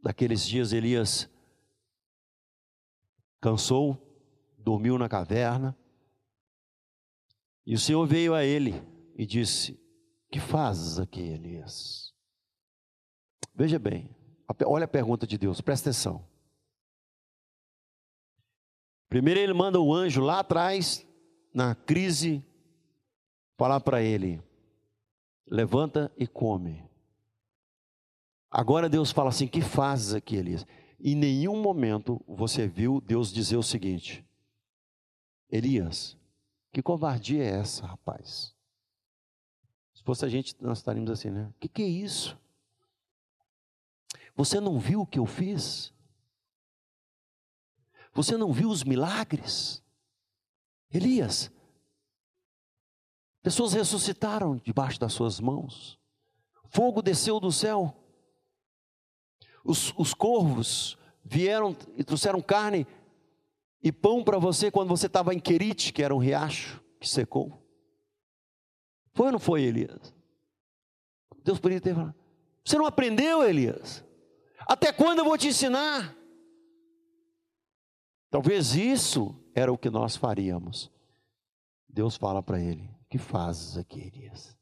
daqueles 0.02 0.46
dias 0.46 0.72
Elias 0.72 1.28
cansou, 3.40 3.96
dormiu 4.58 4.98
na 4.98 5.08
caverna. 5.08 5.76
E 7.66 7.74
o 7.74 7.78
Senhor 7.78 8.06
veio 8.06 8.34
a 8.34 8.44
ele 8.44 8.74
e 9.14 9.26
disse: 9.26 9.78
Que 10.30 10.40
fazes 10.40 10.98
aqui, 10.98 11.20
Elias? 11.20 12.14
Veja 13.54 13.78
bem, 13.78 14.14
olha 14.66 14.84
a 14.84 14.88
pergunta 14.88 15.26
de 15.26 15.36
Deus, 15.36 15.60
presta 15.60 15.90
atenção. 15.90 16.28
Primeiro 19.08 19.40
ele 19.40 19.52
manda 19.52 19.80
o 19.80 19.92
anjo 19.92 20.22
lá 20.22 20.38
atrás, 20.38 21.06
na 21.52 21.74
crise, 21.74 22.44
falar 23.58 23.80
para 23.80 24.02
ele: 24.02 24.42
levanta 25.46 26.12
e 26.16 26.26
come. 26.26 26.89
Agora 28.50 28.88
Deus 28.88 29.12
fala 29.12 29.28
assim: 29.28 29.46
que 29.46 29.60
fazes 29.60 30.12
aqui, 30.12 30.36
Elias? 30.36 30.66
Em 30.98 31.14
nenhum 31.14 31.62
momento 31.62 32.22
você 32.26 32.66
viu 32.66 33.00
Deus 33.00 33.32
dizer 33.32 33.56
o 33.56 33.62
seguinte: 33.62 34.24
Elias, 35.48 36.16
que 36.72 36.82
covardia 36.82 37.42
é 37.42 37.60
essa, 37.60 37.86
rapaz? 37.86 38.54
Se 39.94 40.02
fosse 40.02 40.24
a 40.24 40.28
gente, 40.28 40.56
nós 40.60 40.78
estaríamos 40.78 41.10
assim, 41.10 41.30
né? 41.30 41.48
O 41.50 41.60
que, 41.60 41.68
que 41.68 41.82
é 41.82 41.88
isso? 41.88 42.38
Você 44.34 44.58
não 44.58 44.78
viu 44.78 45.02
o 45.02 45.06
que 45.06 45.18
eu 45.18 45.26
fiz? 45.26 45.92
Você 48.12 48.36
não 48.36 48.52
viu 48.52 48.70
os 48.70 48.82
milagres? 48.82 49.82
Elias, 50.92 51.52
pessoas 53.42 53.74
ressuscitaram 53.74 54.56
debaixo 54.56 54.98
das 54.98 55.12
suas 55.12 55.38
mãos, 55.38 55.98
fogo 56.68 57.00
desceu 57.00 57.38
do 57.38 57.52
céu, 57.52 57.94
os, 59.64 59.92
os 59.96 60.14
corvos 60.14 60.98
vieram 61.24 61.76
e 61.96 62.04
trouxeram 62.04 62.40
carne 62.40 62.86
e 63.82 63.90
pão 63.90 64.22
para 64.22 64.38
você 64.38 64.70
quando 64.70 64.88
você 64.88 65.06
estava 65.06 65.34
em 65.34 65.40
Querite, 65.40 65.92
que 65.92 66.02
era 66.02 66.14
um 66.14 66.18
riacho 66.18 66.82
que 66.98 67.08
secou. 67.08 67.60
Foi 69.14 69.26
ou 69.26 69.32
não 69.32 69.38
foi, 69.38 69.62
Elias? 69.62 70.14
Deus 71.42 71.58
poderia 71.58 71.80
ter 71.80 71.94
falado: 71.94 72.14
Você 72.64 72.76
não 72.76 72.86
aprendeu, 72.86 73.42
Elias? 73.42 74.04
Até 74.66 74.92
quando 74.92 75.20
eu 75.20 75.24
vou 75.24 75.38
te 75.38 75.48
ensinar? 75.48 76.16
Talvez 78.30 78.74
isso 78.74 79.34
era 79.54 79.72
o 79.72 79.78
que 79.78 79.90
nós 79.90 80.14
faríamos. 80.16 80.90
Deus 81.88 82.16
fala 82.16 82.42
para 82.42 82.60
ele: 82.60 82.88
Que 83.08 83.18
fazes 83.18 83.76
aqui, 83.76 84.00
Elias? 84.00 84.56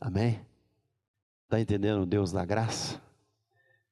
Amém? 0.00 0.47
Está 1.48 1.58
entendendo 1.58 2.04
Deus 2.04 2.30
da 2.30 2.44
graça? 2.44 3.00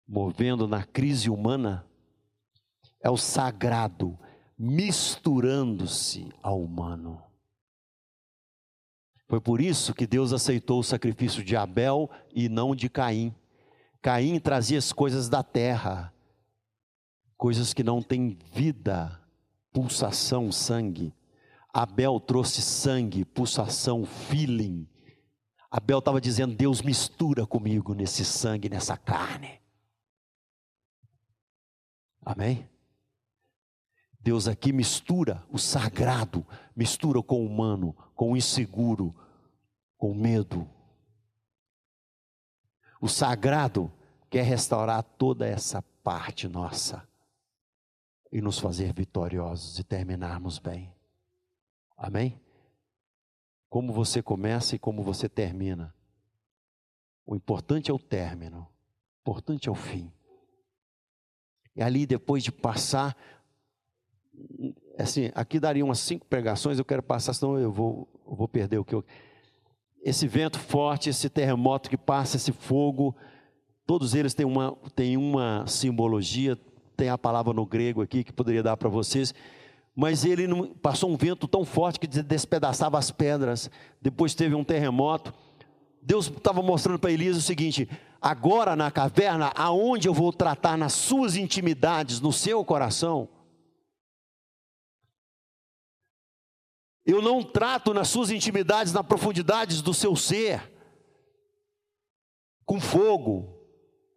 Movendo 0.06 0.68
na 0.68 0.84
crise 0.84 1.30
humana, 1.30 1.86
é 3.00 3.08
o 3.08 3.16
sagrado 3.16 4.18
misturando-se 4.58 6.28
ao 6.42 6.60
humano. 6.60 7.22
Foi 9.26 9.40
por 9.40 9.62
isso 9.62 9.94
que 9.94 10.06
Deus 10.06 10.34
aceitou 10.34 10.80
o 10.80 10.84
sacrifício 10.84 11.42
de 11.42 11.56
Abel 11.56 12.10
e 12.34 12.46
não 12.46 12.76
de 12.76 12.90
Caim. 12.90 13.34
Caim 14.02 14.38
trazia 14.38 14.76
as 14.76 14.92
coisas 14.92 15.30
da 15.30 15.42
terra, 15.42 16.12
coisas 17.38 17.72
que 17.72 17.82
não 17.82 18.02
têm 18.02 18.36
vida, 18.52 19.18
pulsação, 19.72 20.52
sangue. 20.52 21.10
Abel 21.72 22.20
trouxe 22.20 22.60
sangue, 22.60 23.24
pulsação, 23.24 24.04
feeling, 24.04 24.86
Abel 25.76 25.98
estava 25.98 26.22
dizendo: 26.22 26.56
Deus 26.56 26.80
mistura 26.80 27.46
comigo 27.46 27.92
nesse 27.92 28.24
sangue, 28.24 28.66
nessa 28.66 28.96
carne. 28.96 29.60
Amém? 32.24 32.66
Deus 34.18 34.48
aqui 34.48 34.72
mistura 34.72 35.44
o 35.50 35.58
sagrado, 35.58 36.46
mistura 36.74 37.22
com 37.22 37.42
o 37.42 37.46
humano, 37.46 37.94
com 38.14 38.32
o 38.32 38.36
inseguro, 38.38 39.14
com 39.98 40.12
o 40.12 40.14
medo. 40.14 40.66
O 42.98 43.06
sagrado 43.06 43.92
quer 44.30 44.44
restaurar 44.44 45.02
toda 45.02 45.46
essa 45.46 45.82
parte 46.02 46.48
nossa 46.48 47.06
e 48.32 48.40
nos 48.40 48.58
fazer 48.58 48.94
vitoriosos 48.94 49.78
e 49.78 49.84
terminarmos 49.84 50.58
bem. 50.58 50.90
Amém? 51.98 52.40
Como 53.76 53.92
você 53.92 54.22
começa 54.22 54.74
e 54.74 54.78
como 54.78 55.02
você 55.02 55.28
termina. 55.28 55.94
O 57.26 57.36
importante 57.36 57.90
é 57.90 57.94
o 57.94 57.98
término, 57.98 58.60
o 58.60 59.20
importante 59.20 59.68
é 59.68 59.70
o 59.70 59.74
fim. 59.74 60.10
E 61.76 61.82
ali, 61.82 62.06
depois 62.06 62.42
de 62.42 62.50
passar, 62.50 63.14
assim, 64.98 65.30
aqui 65.34 65.60
daria 65.60 65.84
umas 65.84 65.98
cinco 65.98 66.24
pregações, 66.24 66.78
eu 66.78 66.86
quero 66.86 67.02
passar, 67.02 67.34
senão 67.34 67.58
eu 67.58 67.70
vou, 67.70 68.08
eu 68.26 68.34
vou 68.34 68.48
perder 68.48 68.78
o 68.78 68.84
que 68.84 68.94
eu. 68.94 69.04
Esse 70.02 70.26
vento 70.26 70.58
forte, 70.58 71.10
esse 71.10 71.28
terremoto 71.28 71.90
que 71.90 71.98
passa, 71.98 72.38
esse 72.38 72.52
fogo, 72.52 73.14
todos 73.86 74.14
eles 74.14 74.32
têm 74.32 74.46
uma, 74.46 74.74
têm 74.94 75.18
uma 75.18 75.66
simbologia, 75.66 76.56
tem 76.96 77.10
a 77.10 77.18
palavra 77.18 77.52
no 77.52 77.66
grego 77.66 78.00
aqui 78.00 78.24
que 78.24 78.32
poderia 78.32 78.62
dar 78.62 78.78
para 78.78 78.88
vocês 78.88 79.34
mas 79.96 80.24
ele 80.26 80.46
não, 80.46 80.68
passou 80.74 81.10
um 81.10 81.16
vento 81.16 81.48
tão 81.48 81.64
forte 81.64 81.98
que 81.98 82.06
despedaçava 82.06 82.98
as 82.98 83.10
pedras. 83.10 83.70
Depois 84.00 84.34
teve 84.34 84.54
um 84.54 84.62
terremoto. 84.62 85.32
Deus 86.02 86.26
estava 86.26 86.60
mostrando 86.60 86.98
para 86.98 87.10
Elias 87.10 87.38
o 87.38 87.42
seguinte: 87.42 87.88
agora 88.20 88.76
na 88.76 88.90
caverna, 88.90 89.50
aonde 89.56 90.06
eu 90.06 90.12
vou 90.12 90.34
tratar 90.34 90.76
nas 90.76 90.92
suas 90.92 91.34
intimidades, 91.34 92.20
no 92.20 92.30
seu 92.30 92.62
coração, 92.62 93.26
eu 97.06 97.22
não 97.22 97.42
trato 97.42 97.94
nas 97.94 98.08
suas 98.08 98.30
intimidades, 98.30 98.92
nas 98.92 99.06
profundidades 99.06 99.80
do 99.80 99.94
seu 99.94 100.14
ser, 100.14 100.70
com 102.66 102.78
fogo. 102.78 103.54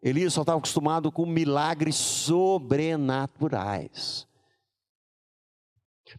Elias 0.01 0.33
só 0.33 0.41
estava 0.41 0.57
acostumado 0.57 1.11
com 1.11 1.25
milagres 1.25 1.95
sobrenaturais. 1.95 4.28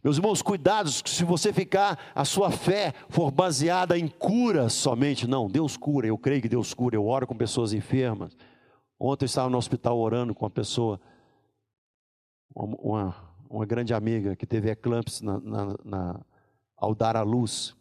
Meus 0.03 0.17
irmãos, 0.17 0.41
cuidados, 0.41 1.03
se 1.05 1.23
você 1.23 1.51
ficar, 1.51 1.99
a 2.15 2.23
sua 2.23 2.49
fé 2.49 2.93
for 3.09 3.29
baseada 3.29 3.97
em 3.97 4.07
cura 4.07 4.69
somente. 4.69 5.27
Não, 5.27 5.47
Deus 5.47 5.75
cura, 5.75 6.07
eu 6.07 6.17
creio 6.17 6.41
que 6.41 6.49
Deus 6.49 6.73
cura, 6.73 6.95
eu 6.95 7.05
oro 7.05 7.27
com 7.27 7.35
pessoas 7.35 7.73
enfermas. 7.73 8.35
Ontem 8.99 9.25
eu 9.25 9.27
estava 9.27 9.49
no 9.49 9.57
hospital 9.57 9.97
orando 9.97 10.33
com 10.33 10.45
uma 10.45 10.51
pessoa, 10.51 10.99
uma, 12.55 13.15
uma 13.49 13.65
grande 13.65 13.93
amiga 13.93 14.35
que 14.35 14.45
teve 14.45 14.69
eclâmpsia 14.69 15.25
na, 15.25 15.39
na, 15.39 15.75
na, 15.83 16.19
ao 16.77 16.95
dar 16.95 17.17
à 17.17 17.23
luz. 17.23 17.75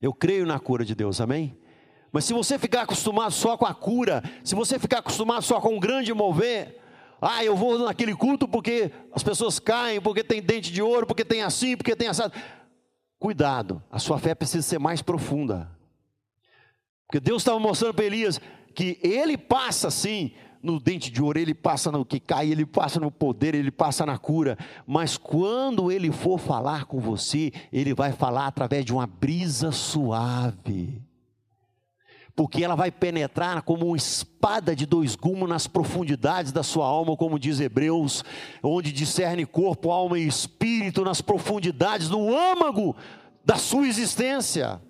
Eu 0.00 0.12
creio 0.12 0.44
na 0.44 0.58
cura 0.58 0.84
de 0.84 0.94
Deus, 0.94 1.20
amém? 1.20 1.56
Mas 2.12 2.24
se 2.24 2.32
você 2.32 2.58
ficar 2.58 2.82
acostumado 2.82 3.32
só 3.32 3.56
com 3.56 3.66
a 3.66 3.74
cura, 3.74 4.22
se 4.42 4.54
você 4.54 4.78
ficar 4.78 4.98
acostumado 4.98 5.42
só 5.42 5.60
com 5.60 5.74
um 5.74 5.80
grande 5.80 6.12
mover, 6.12 6.79
ah, 7.20 7.44
eu 7.44 7.54
vou 7.54 7.78
naquele 7.78 8.14
culto 8.14 8.48
porque 8.48 8.90
as 9.12 9.22
pessoas 9.22 9.58
caem, 9.58 10.00
porque 10.00 10.24
tem 10.24 10.40
dente 10.40 10.72
de 10.72 10.80
ouro, 10.80 11.06
porque 11.06 11.24
tem 11.24 11.42
assim, 11.42 11.76
porque 11.76 11.94
tem 11.94 12.08
assado. 12.08 12.32
Cuidado, 13.18 13.82
a 13.90 13.98
sua 13.98 14.18
fé 14.18 14.34
precisa 14.34 14.66
ser 14.66 14.78
mais 14.78 15.02
profunda. 15.02 15.70
Porque 17.06 17.20
Deus 17.20 17.42
estava 17.42 17.58
mostrando 17.58 17.94
para 17.94 18.04
Elias 18.04 18.40
que 18.74 18.98
ele 19.02 19.36
passa 19.36 19.88
assim 19.88 20.32
no 20.62 20.78
dente 20.78 21.10
de 21.10 21.22
ouro, 21.22 21.38
ele 21.38 21.54
passa 21.54 21.90
no 21.90 22.04
que 22.04 22.20
cai, 22.20 22.50
ele 22.50 22.64
passa 22.64 23.00
no 23.00 23.10
poder, 23.10 23.54
ele 23.54 23.70
passa 23.70 24.06
na 24.06 24.16
cura. 24.16 24.56
Mas 24.86 25.16
quando 25.16 25.90
ele 25.90 26.10
for 26.12 26.38
falar 26.38 26.84
com 26.84 27.00
você, 27.00 27.52
ele 27.72 27.92
vai 27.92 28.12
falar 28.12 28.46
através 28.46 28.84
de 28.84 28.92
uma 28.92 29.06
brisa 29.06 29.72
suave 29.72 31.02
porque 32.34 32.64
ela 32.64 32.74
vai 32.74 32.90
penetrar 32.90 33.62
como 33.62 33.86
uma 33.86 33.96
espada 33.96 34.74
de 34.74 34.86
dois 34.86 35.14
gumes 35.14 35.48
nas 35.48 35.66
profundidades 35.66 36.52
da 36.52 36.62
sua 36.62 36.86
alma, 36.86 37.16
como 37.16 37.38
diz 37.38 37.60
Hebreus, 37.60 38.24
onde 38.62 38.92
discerne 38.92 39.44
corpo, 39.44 39.90
alma 39.90 40.18
e 40.18 40.26
espírito, 40.26 41.04
nas 41.04 41.20
profundidades, 41.20 42.08
no 42.08 42.36
âmago 42.36 42.96
da 43.44 43.56
sua 43.56 43.86
existência. 43.86 44.80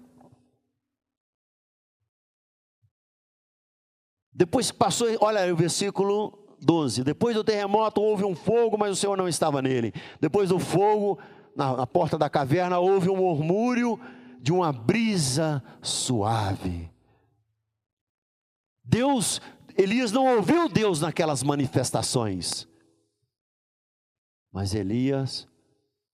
Depois 4.33 4.71
que 4.71 4.77
passou, 4.77 5.09
olha 5.21 5.53
o 5.53 5.57
versículo 5.57 6.39
12: 6.61 7.05
Depois 7.05 7.35
do 7.35 7.45
terremoto 7.45 8.01
houve 8.01 8.25
um 8.25 8.35
fogo, 8.35 8.77
mas 8.79 8.93
o 8.93 8.97
Senhor 8.97 9.17
não 9.17 9.29
estava 9.29 9.61
nele. 9.61 9.93
Depois 10.21 10.49
do 10.49 10.59
fogo, 10.59 11.19
na, 11.57 11.77
na 11.77 11.87
porta 11.87 12.17
da 12.17 12.29
caverna, 12.31 12.79
houve 12.79 13.11
um 13.11 13.17
murmúrio 13.17 13.99
de 14.41 14.53
uma 14.53 14.73
brisa 14.73 15.63
suave. 15.83 16.90
Deus, 18.91 19.41
Elias 19.79 20.11
não 20.11 20.27
ouviu 20.37 20.69
Deus 20.69 21.01
naquelas 21.01 21.45
manifestações, 21.45 22.67
mas 24.51 24.75
Elias 24.75 25.47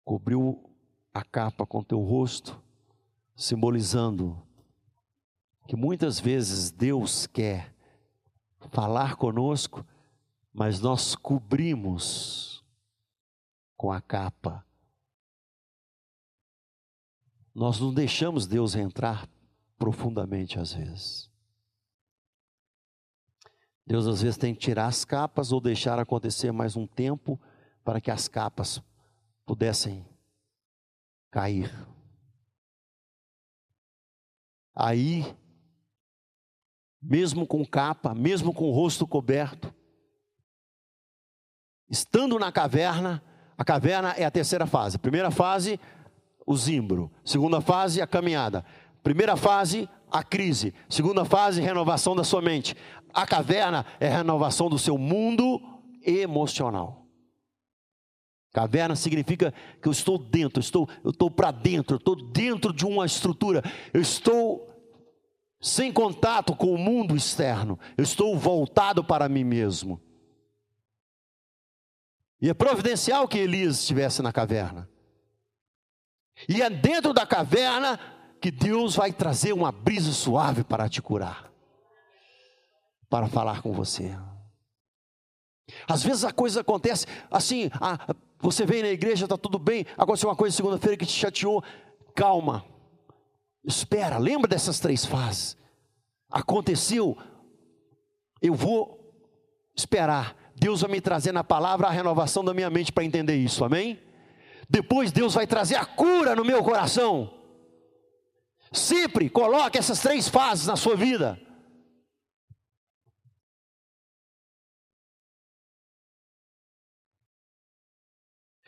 cobriu 0.04 0.68
a 1.14 1.24
capa 1.24 1.68
com 1.68 1.84
teu 1.84 2.00
rosto, 2.00 2.60
simbolizando 3.36 4.42
que 5.68 5.76
muitas 5.76 6.20
vezes 6.20 6.72
Deus 6.72 7.28
quer 7.28 7.76
falar 8.72 9.18
conosco, 9.18 9.86
mas 10.52 10.80
nós 10.80 11.16
cobrimos 11.16 12.66
com 13.78 13.92
a 13.92 14.02
capa. 14.02 14.66
Nós 17.54 17.80
não 17.80 17.94
deixamos 17.94 18.48
Deus 18.48 18.74
entrar 18.74 19.30
profundamente 19.78 20.58
às 20.58 20.74
vezes. 20.74 21.33
Deus 23.86 24.08
às 24.08 24.22
vezes 24.22 24.38
tem 24.38 24.54
que 24.54 24.62
tirar 24.62 24.88
as 24.88 25.04
capas 25.04 25.52
ou 25.52 25.60
deixar 25.60 26.00
acontecer 26.00 26.52
mais 26.52 26.76
um 26.76 26.88
tempo 26.88 27.40
para 27.84 28.00
que 28.00 28.10
as 28.10 28.28
capas 28.28 28.82
pudessem 29.46 30.06
cair. 31.30 31.72
Aí, 34.76 35.36
mesmo 37.02 37.46
com 37.46 37.66
capa, 37.66 38.16
mesmo 38.16 38.54
com 38.54 38.70
o 38.70 38.72
rosto 38.72 39.06
coberto, 39.06 39.74
estando 41.90 42.40
na 42.40 42.52
caverna, 42.52 43.22
a 43.58 43.66
caverna 43.66 44.12
é 44.14 44.24
a 44.24 44.32
terceira 44.32 44.66
fase. 44.66 44.98
Primeira 44.98 45.30
fase, 45.30 45.80
o 46.46 46.56
zimbro. 46.56 47.12
Segunda 47.24 47.62
fase, 47.62 48.02
a 48.02 48.08
caminhada. 48.08 48.66
Primeira 49.04 49.36
fase, 49.36 49.90
a 50.14 50.24
crise. 50.24 50.76
Segunda 50.88 51.26
fase, 51.26 51.60
renovação 51.60 52.16
da 52.16 52.24
sua 52.24 52.40
mente. 52.40 52.76
A 53.12 53.26
caverna 53.26 53.84
é 54.00 54.08
a 54.08 54.18
renovação 54.18 54.70
do 54.70 54.78
seu 54.78 54.96
mundo 54.96 55.60
emocional. 56.06 57.08
Caverna 58.54 58.96
significa 58.96 59.52
que 59.82 59.88
eu 59.88 59.92
estou 59.92 60.20
dentro, 60.20 60.60
eu 60.60 60.62
estou, 60.62 60.88
eu 61.04 61.10
estou 61.10 61.32
para 61.32 61.50
dentro, 61.50 61.96
eu 61.96 61.98
estou 61.98 62.16
dentro 62.16 62.72
de 62.72 62.86
uma 62.86 63.04
estrutura, 63.04 63.64
eu 63.92 64.00
estou 64.00 64.70
sem 65.60 65.92
contato 65.92 66.56
com 66.56 66.72
o 66.72 66.78
mundo 66.78 67.16
externo, 67.16 67.80
eu 67.98 68.04
estou 68.04 68.38
voltado 68.38 69.04
para 69.04 69.28
mim 69.28 69.44
mesmo. 69.44 70.00
E 72.40 72.50
é 72.50 72.54
providencial 72.54 73.28
que 73.28 73.40
Elias 73.40 73.80
estivesse 73.80 74.22
na 74.22 74.32
caverna. 74.32 74.88
E 76.48 76.62
é 76.62 76.70
dentro 76.70 77.14
da 77.14 77.26
caverna 77.26 78.00
que 78.44 78.52
Deus 78.52 78.98
vai 78.98 79.14
trazer 79.14 79.54
uma 79.54 79.72
brisa 79.72 80.12
suave 80.12 80.66
para 80.66 80.90
te 80.90 81.02
curar, 81.02 81.50
para 83.10 83.30
falar 83.30 83.62
com 83.62 83.72
você. 83.72 84.18
Às 85.88 86.04
vezes 86.04 86.26
a 86.26 86.32
coisa 86.34 86.60
acontece 86.60 87.06
assim, 87.32 87.72
a, 87.80 88.14
você 88.40 88.66
vem 88.66 88.82
na 88.82 88.90
igreja, 88.90 89.24
está 89.24 89.38
tudo 89.38 89.58
bem, 89.58 89.86
aconteceu 89.98 90.28
uma 90.28 90.36
coisa 90.36 90.54
segunda-feira 90.54 90.98
que 90.98 91.06
te 91.06 91.14
chateou. 91.14 91.64
Calma, 92.14 92.66
espera, 93.64 94.18
lembra 94.18 94.50
dessas 94.50 94.78
três 94.78 95.06
fases. 95.06 95.56
Aconteceu, 96.30 97.18
eu 98.42 98.54
vou 98.54 99.24
esperar. 99.74 100.36
Deus 100.54 100.82
vai 100.82 100.92
me 100.92 101.00
trazer 101.00 101.32
na 101.32 101.46
palavra 101.46 101.88
a 101.88 101.92
renovação 101.92 102.44
da 102.44 102.54
minha 102.54 102.70
mente 102.70 102.92
para 102.92 103.06
entender 103.06 103.38
isso, 103.38 103.64
amém? 103.64 104.02
Depois 104.70 105.14
Deus 105.14 105.34
vai 105.34 105.48
trazer 105.48 105.78
a 105.78 105.86
cura 105.86 106.36
no 106.36 106.44
meu 106.44 106.62
coração. 106.62 107.43
Sempre 108.74 109.30
coloque 109.30 109.78
essas 109.78 110.00
três 110.00 110.28
fases 110.28 110.66
na 110.66 110.76
sua 110.76 110.96
vida. 110.96 111.40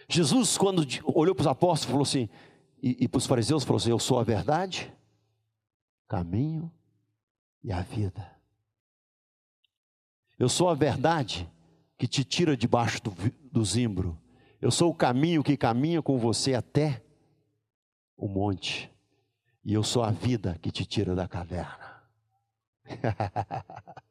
Jesus, 0.07 0.57
quando 0.57 0.85
olhou 1.03 1.33
para 1.33 1.41
os 1.41 1.47
apóstolos, 1.47 1.85
falou 1.85 2.03
assim, 2.03 2.29
e, 2.81 3.05
e 3.05 3.07
para 3.07 3.17
os 3.17 3.25
fariseus, 3.25 3.63
falou 3.63 3.77
assim: 3.77 3.89
Eu 3.89 3.97
sou 3.97 4.19
a 4.19 4.23
verdade, 4.23 4.93
caminho 6.07 6.71
e 7.63 7.71
a 7.71 7.81
vida. 7.81 8.31
Eu 10.37 10.47
sou 10.47 10.69
a 10.69 10.75
verdade 10.75 11.49
que 11.97 12.07
te 12.07 12.23
tira 12.23 12.55
debaixo 12.55 13.01
do, 13.01 13.11
do 13.51 13.65
zimbro. 13.65 14.21
Eu 14.61 14.69
sou 14.69 14.91
o 14.91 14.95
caminho 14.95 15.43
que 15.43 15.57
caminha 15.57 16.01
com 16.01 16.19
você 16.19 16.53
até 16.53 17.01
o 18.15 18.27
monte. 18.27 18.94
E 19.65 19.73
eu 19.73 19.83
sou 19.83 20.03
a 20.03 20.11
vida 20.11 20.59
que 20.59 20.71
te 20.71 20.85
tira 20.85 21.15
da 21.15 21.27
caverna. 21.27 22.05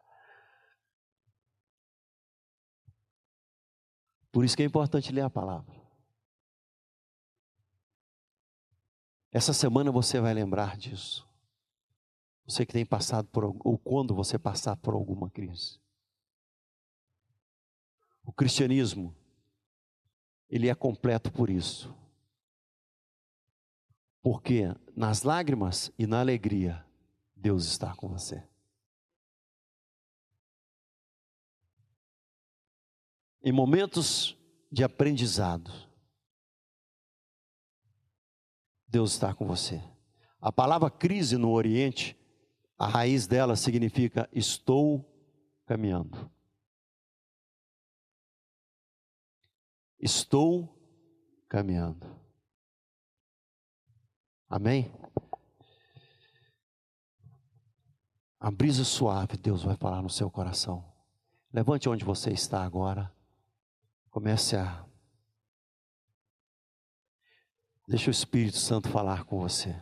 Por 4.32 4.44
isso 4.44 4.56
que 4.56 4.64
é 4.64 4.66
importante 4.66 5.12
ler 5.12 5.20
a 5.20 5.30
palavra. 5.30 5.72
Essa 9.30 9.52
semana 9.52 9.92
você 9.92 10.20
vai 10.20 10.34
lembrar 10.34 10.76
disso. 10.76 11.24
Você 12.44 12.66
que 12.66 12.72
tem 12.72 12.84
passado 12.84 13.28
por, 13.28 13.44
ou 13.44 13.78
quando 13.78 14.12
você 14.12 14.36
passar 14.36 14.76
por 14.76 14.94
alguma 14.94 15.30
crise. 15.30 15.78
O 18.24 18.32
cristianismo, 18.32 19.14
ele 20.48 20.68
é 20.68 20.74
completo 20.74 21.32
por 21.32 21.48
isso. 21.48 21.94
Porque 24.24 24.74
nas 24.96 25.22
lágrimas 25.22 25.92
e 25.98 26.06
na 26.06 26.18
alegria, 26.18 26.82
Deus 27.36 27.66
está 27.66 27.94
com 27.94 28.08
você. 28.08 28.42
Em 33.42 33.52
momentos 33.52 34.34
de 34.72 34.82
aprendizado, 34.82 35.70
Deus 38.88 39.12
está 39.12 39.34
com 39.34 39.46
você. 39.46 39.84
A 40.40 40.50
palavra 40.50 40.90
crise 40.90 41.36
no 41.36 41.50
Oriente, 41.50 42.16
a 42.78 42.86
raiz 42.86 43.26
dela 43.26 43.54
significa 43.56 44.26
estou 44.32 45.04
caminhando. 45.66 46.30
Estou 50.00 50.74
caminhando. 51.46 52.23
Amém? 54.48 54.92
A 58.38 58.50
brisa 58.50 58.84
suave, 58.84 59.36
Deus 59.36 59.62
vai 59.62 59.76
falar 59.76 60.02
no 60.02 60.10
seu 60.10 60.30
coração. 60.30 60.84
Levante 61.52 61.88
onde 61.88 62.04
você 62.04 62.30
está 62.30 62.62
agora. 62.62 63.12
Comece 64.10 64.56
a 64.56 64.84
Deixa 67.86 68.08
o 68.08 68.10
Espírito 68.10 68.56
Santo 68.56 68.88
falar 68.88 69.24
com 69.24 69.38
você. 69.38 69.76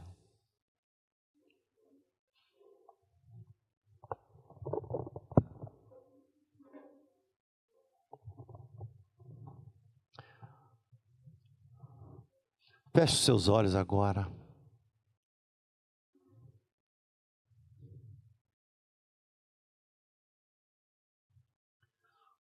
Feche 12.93 13.15
os 13.15 13.25
seus 13.25 13.49
olhos 13.49 13.75
agora. 13.75 14.42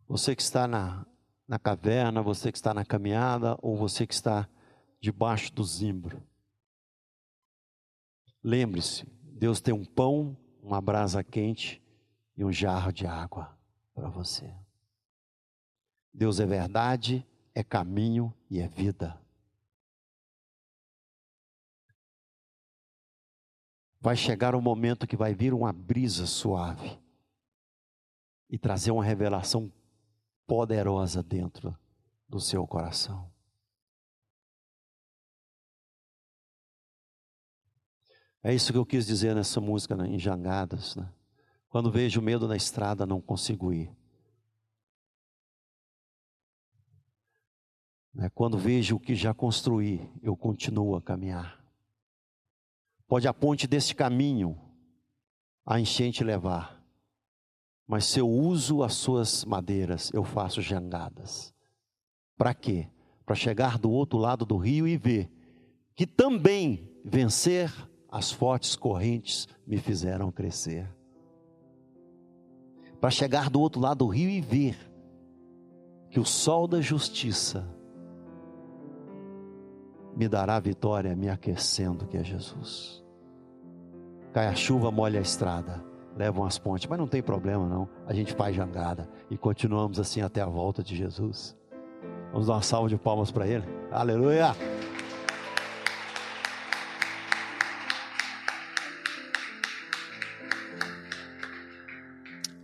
Você 0.09 0.35
que 0.35 0.40
está 0.40 0.66
na, 0.66 1.07
na 1.47 1.59
caverna, 1.59 2.23
você 2.23 2.51
que 2.51 2.57
está 2.57 2.73
na 2.73 2.83
caminhada, 2.83 3.59
ou 3.61 3.77
você 3.77 4.07
que 4.07 4.14
está 4.14 4.49
debaixo 4.99 5.53
do 5.53 5.62
zimbro. 5.62 6.27
Lembre-se, 8.42 9.07
Deus 9.23 9.61
tem 9.61 9.75
um 9.75 9.85
pão, 9.85 10.35
uma 10.62 10.81
brasa 10.81 11.23
quente 11.23 11.83
e 12.35 12.42
um 12.42 12.51
jarro 12.51 12.90
de 12.90 13.07
água 13.07 13.55
para 13.94 14.09
você. 14.09 14.51
Deus 16.12 16.40
é 16.40 16.47
verdade, 16.47 17.27
é 17.55 17.62
caminho 17.62 18.33
e 18.51 18.61
é 18.61 18.66
vida. 18.66 19.21
Vai 24.01 24.16
chegar 24.16 24.55
o 24.55 24.59
um 24.59 24.62
momento 24.62 25.07
que 25.07 25.16
vai 25.16 25.35
vir 25.35 25.53
uma 25.53 25.73
brisa 25.73 26.25
suave 26.25 26.99
e 28.49 28.57
trazer 28.57 28.90
uma 28.90 29.05
revelação 29.05 29.71
poderosa 30.48 31.22
dentro 31.22 31.78
do 32.26 32.40
seu 32.40 32.66
coração. 32.66 33.30
É 38.42 38.54
isso 38.54 38.72
que 38.72 38.78
eu 38.78 38.87
quis 38.87 39.06
dizer 39.06 39.34
nessa 39.34 39.61
música, 39.61 39.94
né, 39.94 40.08
em 40.08 40.18
Jangadas. 40.18 40.96
Né? 40.96 41.06
Quando 41.68 41.90
vejo 41.90 42.22
medo 42.22 42.48
na 42.48 42.56
estrada, 42.56 43.04
não 43.04 43.20
consigo 43.20 43.74
ir. 43.74 43.94
Né, 48.14 48.30
quando 48.30 48.56
vejo 48.56 48.96
o 48.96 49.00
que 49.00 49.14
já 49.14 49.34
construí, 49.34 50.11
eu 50.22 50.34
continuo 50.34 50.96
a 50.96 51.02
caminhar. 51.02 51.62
Pode 53.06 53.28
a 53.28 53.34
ponte 53.34 53.66
deste 53.66 53.94
caminho 53.94 54.58
a 55.66 55.78
enchente 55.78 56.24
levar, 56.24 56.78
mas 57.88 58.05
se 58.05 58.20
eu 58.20 58.29
uso 58.29 58.83
as 58.83 58.92
suas 58.92 59.46
madeiras, 59.46 60.11
eu 60.12 60.22
faço 60.22 60.61
jangadas. 60.61 61.55
Para 62.37 62.53
quê? 62.53 62.87
Para 63.24 63.35
chegar 63.35 63.79
do 63.79 63.90
outro 63.90 64.18
lado 64.18 64.44
do 64.44 64.59
rio 64.59 64.87
e 64.87 64.98
ver 64.98 65.33
que 65.94 66.07
também 66.07 66.87
vencer 67.03 67.72
as 68.11 68.31
fortes 68.31 68.77
correntes 68.77 69.48
me 69.66 69.79
fizeram 69.79 70.31
crescer. 70.31 70.87
Para 73.01 73.11
chegar 73.11 73.48
do 73.48 73.59
outro 73.59 73.81
lado 73.81 74.05
do 74.05 74.07
rio 74.07 74.29
e 74.29 74.40
ver 74.42 74.77
que 76.11 76.20
o 76.20 76.27
sol 76.27 76.68
da 76.68 76.83
justiça 76.83 77.66
me 80.14 80.29
dará 80.29 80.61
vitória 80.61 81.16
me 81.16 81.31
aquecendo, 81.31 82.07
que 82.07 82.18
é 82.18 82.24
Jesus. 82.24 83.03
Cai 84.33 84.46
a 84.46 84.55
chuva, 84.55 84.90
molha 84.90 85.20
a 85.20 85.22
estrada, 85.22 85.88
levam 86.18 86.44
as 86.44 86.59
pontes, 86.59 86.88
mas 86.88 86.98
não 86.98 87.07
tem 87.07 87.22
problema 87.22 87.66
não, 87.66 87.88
a 88.04 88.12
gente 88.12 88.35
faz 88.35 88.54
jangada 88.54 89.09
e 89.31 89.38
continuamos 89.38 90.00
assim 90.00 90.20
até 90.20 90.40
a 90.40 90.46
volta 90.46 90.83
de 90.83 90.96
Jesus. 90.96 91.57
Vamos 92.33 92.48
dar 92.48 92.54
uma 92.54 92.62
salva 92.62 92.88
de 92.88 92.98
palmas 92.98 93.31
para 93.31 93.46
Ele, 93.46 93.64
aleluia! 93.92 94.52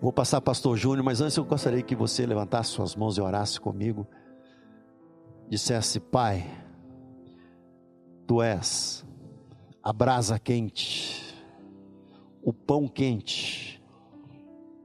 Vou 0.01 0.13
passar 0.13 0.39
pastor 0.43 0.77
Júnior, 0.77 1.03
mas 1.03 1.23
antes 1.23 1.37
eu 1.37 1.45
gostaria 1.47 1.81
que 1.81 1.95
você 1.95 2.27
levantasse 2.27 2.71
suas 2.71 2.95
mãos 2.95 3.17
e 3.17 3.23
orasse 3.23 3.59
comigo. 3.59 4.07
Dissesse, 5.49 5.99
Pai, 5.99 6.45
Tu 8.27 8.43
és 8.43 9.05
a 9.83 9.93
brasa 9.93 10.39
quente, 10.39 11.24
o 12.45 12.53
pão 12.53 12.87
quente 12.87 13.83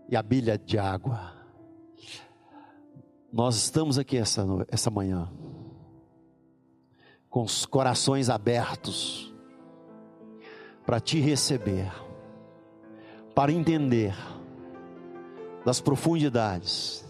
e 0.08 0.15
a 0.15 0.24
bilha 0.24 0.58
de 0.58 0.80
água. 0.80 1.34
Nós 3.32 3.56
estamos 3.58 4.00
aqui 4.00 4.17
essa, 4.17 4.43
essa 4.69 4.89
manhã, 4.89 5.30
com 7.30 7.43
os 7.43 7.65
corações 7.65 8.30
abertos, 8.30 9.32
para 10.86 11.00
te 11.00 11.19
receber, 11.19 11.91
para 13.36 13.52
entender 13.52 14.15
das 15.63 15.80
profundidades 15.80 17.06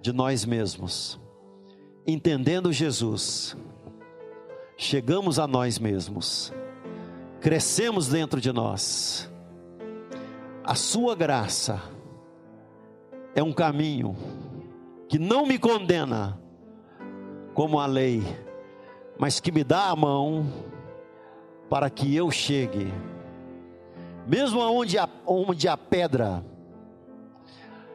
de 0.00 0.12
nós 0.12 0.44
mesmos, 0.44 1.20
entendendo 2.06 2.72
Jesus 2.72 3.56
chegamos 4.78 5.40
a 5.40 5.46
nós 5.46 5.78
mesmos, 5.78 6.52
crescemos 7.40 8.08
dentro 8.08 8.40
de 8.40 8.52
nós. 8.52 9.28
A 10.68 10.74
Sua 10.74 11.16
graça 11.16 11.80
é 13.34 13.42
um 13.42 13.54
caminho 13.54 14.14
que 15.08 15.18
não 15.18 15.46
me 15.46 15.58
condena, 15.58 16.38
como 17.54 17.80
a 17.80 17.86
lei, 17.86 18.22
mas 19.18 19.40
que 19.40 19.50
me 19.50 19.64
dá 19.64 19.88
a 19.88 19.96
mão 19.96 20.46
para 21.70 21.88
que 21.88 22.14
eu 22.14 22.30
chegue, 22.30 22.92
mesmo 24.26 24.60
aonde 24.60 24.98
há, 24.98 25.08
onde 25.26 25.66
há 25.66 25.74
pedra, 25.74 26.44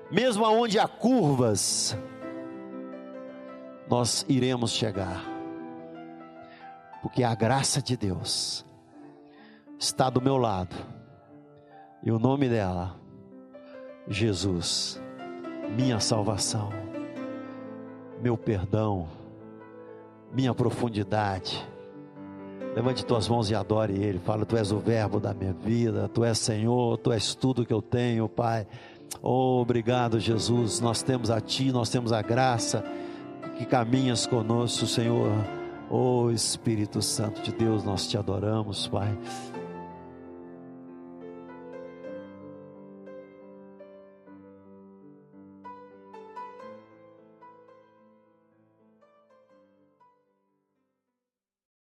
mesmo 0.09 0.43
aonde 0.43 0.79
há 0.79 0.87
curvas, 0.87 1.95
nós 3.87 4.25
iremos 4.27 4.71
chegar. 4.71 5.23
Porque 7.03 7.23
a 7.23 7.35
graça 7.35 7.83
de 7.83 7.95
Deus 7.95 8.65
está 9.77 10.09
do 10.09 10.19
meu 10.19 10.37
lado, 10.37 10.75
e 12.03 12.11
o 12.11 12.19
nome 12.19 12.49
dela, 12.49 12.95
Jesus, 14.07 15.01
minha 15.75 15.99
salvação, 15.99 16.69
meu 18.21 18.37
perdão, 18.37 19.07
minha 20.33 20.53
profundidade. 20.53 21.65
Levante 22.75 23.05
tuas 23.05 23.27
mãos 23.27 23.51
e 23.51 23.55
adore 23.55 23.93
Ele. 23.93 24.17
Fala, 24.19 24.45
Tu 24.45 24.57
és 24.57 24.71
o 24.71 24.79
Verbo 24.79 25.19
da 25.19 25.33
minha 25.33 25.53
vida, 25.53 26.09
Tu 26.09 26.23
és 26.23 26.37
Senhor, 26.37 26.97
Tu 26.97 27.11
és 27.11 27.35
tudo 27.35 27.65
que 27.65 27.73
eu 27.73 27.81
tenho, 27.81 28.27
Pai. 28.27 28.65
Oh, 29.21 29.61
obrigado, 29.61 30.19
Jesus. 30.19 30.79
Nós 30.79 31.03
temos 31.03 31.29
a 31.29 31.39
Ti, 31.39 31.71
nós 31.71 31.89
temos 31.89 32.11
a 32.11 32.21
graça 32.21 32.83
que 33.57 33.65
caminhas 33.65 34.25
conosco, 34.25 34.87
Senhor 34.87 35.31
Oh 35.95 36.31
Espírito 36.31 37.03
Santo 37.03 37.41
de 37.43 37.51
Deus, 37.51 37.83
nós 37.83 38.07
te 38.07 38.17
adoramos, 38.17 38.87
Pai. 38.87 39.15